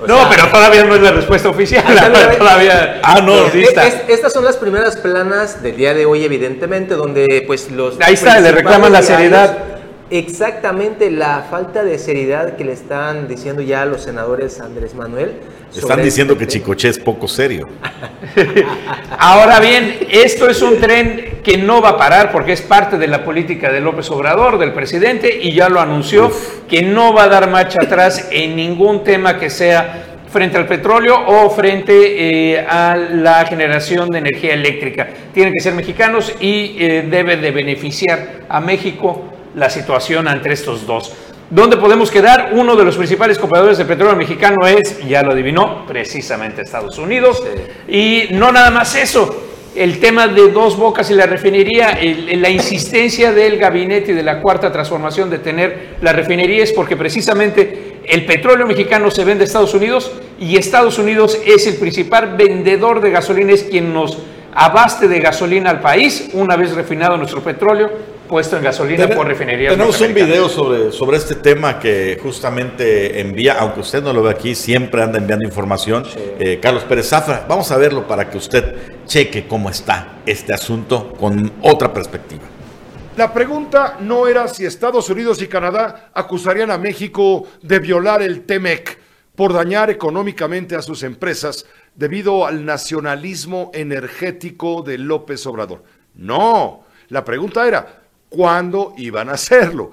[0.07, 1.83] no, pero todavía no es la respuesta oficial.
[2.37, 3.47] todavía ah, no.
[3.47, 7.99] estas son las primeras planas del día de hoy, evidentemente, donde pues los...
[7.99, 9.72] Ahí está, le reclaman la seriedad
[10.13, 15.33] exactamente la falta de seriedad que le están diciendo ya los senadores Andrés Manuel.
[15.75, 17.67] Están diciendo que Chicoche es poco serio.
[19.17, 23.07] Ahora bien, esto es un tren que no va a parar porque es parte de
[23.07, 26.31] la política de López Obrador, del presidente, y ya lo anunció,
[26.69, 31.15] que no va a dar marcha atrás en ningún tema que sea frente al petróleo
[31.25, 35.07] o frente eh, a la generación de energía eléctrica.
[35.33, 40.85] Tienen que ser mexicanos y eh, debe de beneficiar a México la situación entre estos
[40.85, 41.13] dos.
[41.49, 42.51] ¿Dónde podemos quedar?
[42.53, 47.43] Uno de los principales compradores de petróleo mexicano es, ya lo adivinó, precisamente Estados Unidos.
[47.87, 49.43] Y no nada más eso,
[49.75, 51.99] el tema de dos bocas y la refinería,
[52.37, 56.95] la insistencia del gabinete y de la cuarta transformación de tener la refinería es porque
[56.95, 62.35] precisamente el petróleo mexicano se vende a Estados Unidos y Estados Unidos es el principal
[62.35, 64.17] vendedor de gasolina, es quien nos
[64.53, 69.73] abaste de gasolina al país una vez refinado nuestro petróleo puesto en gasolina por refinerías.
[69.73, 74.31] Tenemos un video sobre, sobre este tema que justamente envía, aunque usted no lo ve
[74.31, 76.05] aquí, siempre anda enviando información,
[76.39, 77.45] eh, Carlos Pérez Zafra.
[77.47, 82.43] Vamos a verlo para que usted cheque cómo está este asunto con otra perspectiva.
[83.15, 88.41] La pregunta no era si Estados Unidos y Canadá acusarían a México de violar el
[88.41, 88.99] TEMEC
[89.35, 91.65] por dañar económicamente a sus empresas
[91.95, 95.83] debido al nacionalismo energético de López Obrador.
[96.15, 98.02] No, la pregunta era,
[98.33, 99.91] cuándo iban a hacerlo.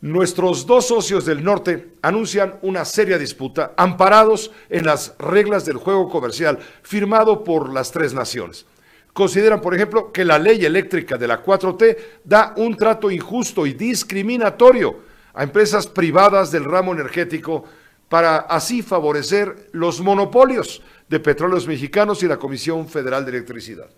[0.00, 6.08] Nuestros dos socios del norte anuncian una seria disputa amparados en las reglas del juego
[6.08, 8.64] comercial firmado por las tres naciones.
[9.12, 13.74] Consideran, por ejemplo, que la ley eléctrica de la 4T da un trato injusto y
[13.74, 15.00] discriminatorio
[15.34, 17.64] a empresas privadas del ramo energético
[18.08, 23.90] para así favorecer los monopolios de petróleos mexicanos y la Comisión Federal de Electricidad.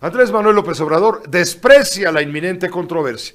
[0.00, 3.34] Andrés Manuel López Obrador desprecia la inminente controversia.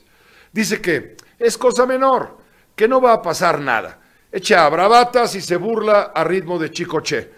[0.51, 2.37] Dice que es cosa menor,
[2.75, 3.99] que no va a pasar nada.
[4.31, 7.31] Echa bravatas y se burla a ritmo de chicoche.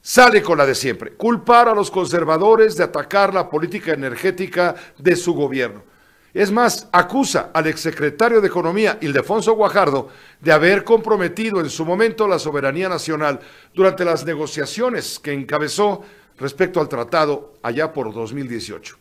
[0.00, 5.14] Sale con la de siempre, culpar a los conservadores de atacar la política energética de
[5.14, 5.84] su gobierno.
[6.32, 10.08] Es más, acusa al exsecretario de Economía, Ildefonso Guajardo,
[10.40, 13.40] de haber comprometido en su momento la soberanía nacional
[13.74, 16.02] durante las negociaciones que encabezó
[16.40, 18.96] respecto al tratado allá por 2018.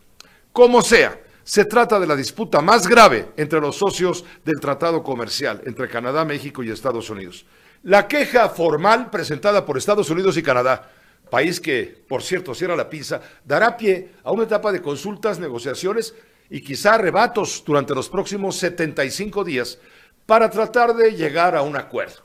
[0.52, 5.62] Como sea, se trata de la disputa más grave entre los socios del tratado comercial
[5.66, 7.46] entre Canadá, México y Estados Unidos.
[7.84, 10.92] La queja formal presentada por Estados Unidos y Canadá,
[11.32, 16.14] país que, por cierto, cierra la pinza, dará pie a una etapa de consultas, negociaciones
[16.50, 19.80] y quizá rebatos durante los próximos 75 días
[20.26, 22.22] para tratar de llegar a un acuerdo.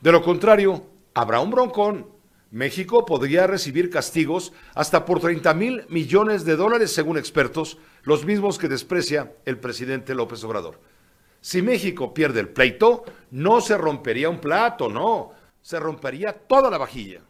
[0.00, 2.15] De lo contrario, habrá un broncón
[2.50, 8.58] México podría recibir castigos hasta por 30 mil millones de dólares, según expertos, los mismos
[8.58, 10.80] que desprecia el presidente López Obrador.
[11.40, 16.78] Si México pierde el pleito, no se rompería un plato, no, se rompería toda la
[16.78, 17.20] vajilla.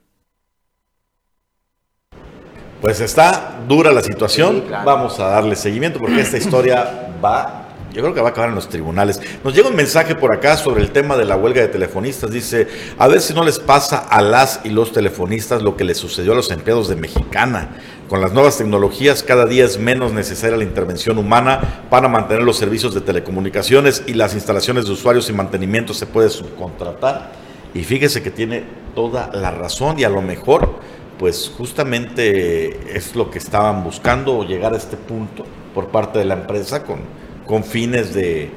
[2.80, 7.65] Pues está dura la situación, vamos a darle seguimiento porque esta historia va
[7.96, 9.22] Yo creo que va a acabar en los tribunales.
[9.42, 12.30] Nos llega un mensaje por acá sobre el tema de la huelga de telefonistas.
[12.30, 12.68] Dice,
[12.98, 16.32] a ver si no les pasa a las y los telefonistas lo que les sucedió
[16.32, 17.70] a los empleados de Mexicana.
[18.06, 22.58] Con las nuevas tecnologías cada día es menos necesaria la intervención humana para mantener los
[22.58, 27.32] servicios de telecomunicaciones y las instalaciones de usuarios y mantenimiento se puede subcontratar.
[27.72, 30.80] Y fíjese que tiene toda la razón y a lo mejor
[31.18, 36.34] pues justamente es lo que estaban buscando llegar a este punto por parte de la
[36.34, 37.00] empresa con,
[37.46, 38.50] con fines de,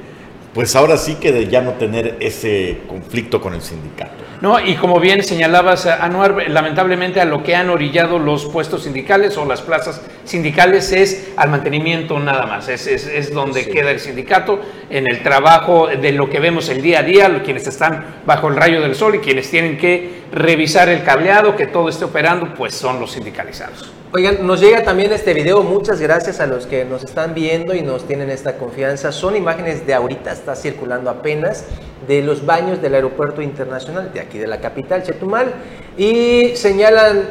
[0.54, 4.26] pues ahora sí que de ya no tener ese conflicto con el sindicato.
[4.42, 9.38] No, y como bien señalabas, Anuar, lamentablemente a lo que han orillado los puestos sindicales
[9.38, 14.00] o las plazas sindicales es al mantenimiento nada más, es, es, es donde queda el
[14.00, 18.48] sindicato, en el trabajo de lo que vemos el día a día, quienes están bajo
[18.48, 22.54] el rayo del sol y quienes tienen que revisar el cableado, que todo esté operando,
[22.54, 23.92] pues son los sindicalizados.
[24.12, 27.82] Oigan, nos llega también este video, muchas gracias a los que nos están viendo y
[27.82, 29.12] nos tienen esta confianza.
[29.12, 31.66] Son imágenes de ahorita, está circulando apenas,
[32.08, 35.54] de los baños del aeropuerto internacional de aquí de la capital, Chetumal,
[35.96, 37.24] y señalan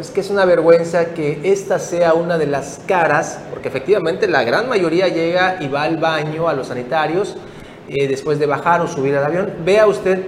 [0.00, 4.44] pues, que es una vergüenza que esta sea una de las caras, porque efectivamente la
[4.44, 7.36] gran mayoría llega y va al baño, a los sanitarios,
[7.88, 9.52] eh, después de bajar o subir al avión.
[9.64, 10.24] Vea usted,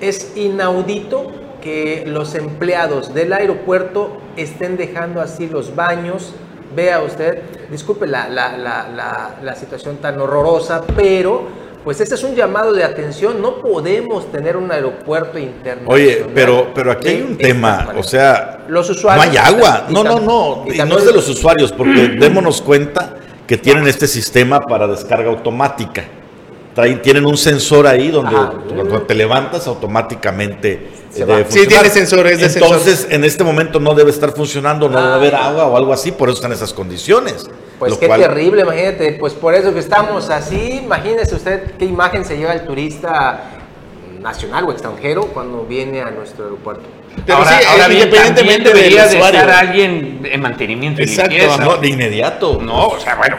[0.00, 6.34] es inaudito que los empleados del aeropuerto estén dejando así los baños.
[6.74, 11.46] Vea usted, disculpe la, la, la, la, situación tan horrorosa, pero
[11.82, 13.40] pues este es un llamado de atención.
[13.40, 15.88] No podemos tener un aeropuerto interno.
[15.88, 19.26] Oye, pero, pero aquí hay un tema, o sea, los usuarios.
[19.26, 19.86] No hay agua.
[19.88, 20.64] No, no, no.
[20.72, 25.30] Y, no es de los usuarios, porque démonos cuenta que tienen este sistema para descarga
[25.30, 26.04] automática.
[26.78, 28.36] Traen, tienen un sensor ahí donde
[28.68, 34.30] cuando te levantas automáticamente sí, tiene sensores de Entonces, en este momento no debe estar
[34.30, 37.50] funcionando, no debe haber agua o algo así, por eso están esas condiciones.
[37.80, 42.36] Pues qué terrible, imagínate, pues por eso que estamos así, imagínese usted qué imagen se
[42.36, 43.42] lleva el turista
[44.20, 46.84] nacional o extranjero cuando viene a nuestro aeropuerto.
[47.26, 51.64] Pero ahora, sí, independientemente debería de estar alguien en mantenimiento Exacto, y limpieza.
[51.64, 52.60] No, de inmediato.
[52.62, 53.36] No, o sea, bueno,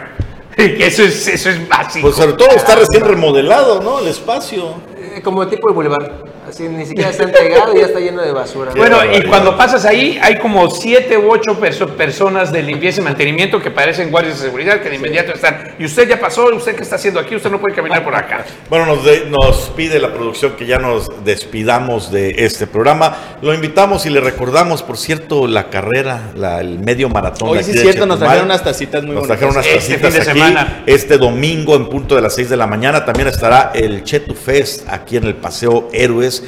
[0.80, 2.08] eso es, eso es básico.
[2.08, 4.00] Pues sobre todo está recién remodelado, ¿no?
[4.00, 4.76] El espacio.
[4.98, 6.29] Eh, como tipo de boulevard.
[6.50, 8.72] Así, ni siquiera está entregado y ya está lleno de basura.
[8.76, 11.60] Bueno, y cuando pasas ahí, hay como siete u ocho
[11.96, 15.76] personas de limpieza y mantenimiento que parecen guardias de seguridad que de inmediato están.
[15.78, 18.46] Y usted ya pasó, usted qué está haciendo aquí, usted no puede caminar por acá.
[18.68, 23.16] Bueno, nos, nos pide la producción que ya nos despidamos de este programa.
[23.44, 27.50] Lo invitamos y le recordamos, por cierto, la carrera, la, el medio maratón.
[27.50, 30.22] Hoy sí es cierto, nos trajeron unas tacitas muy Nos trajeron unas este tacitas de
[30.22, 30.40] aquí.
[30.40, 30.84] Semana.
[30.88, 34.90] Este domingo en punto de las 6 de la mañana también estará el Chetu Fest
[34.90, 36.39] aquí en el Paseo Héroes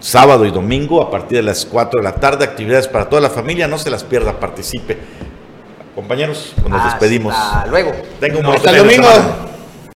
[0.00, 3.30] sábado y domingo a partir de las 4 de la tarde, actividades para toda la
[3.30, 4.98] familia, no se las pierda, participe.
[5.94, 7.34] Compañeros, nos despedimos.
[7.34, 7.92] Hasta luego.
[8.20, 9.08] Tengo un Hasta el domingo.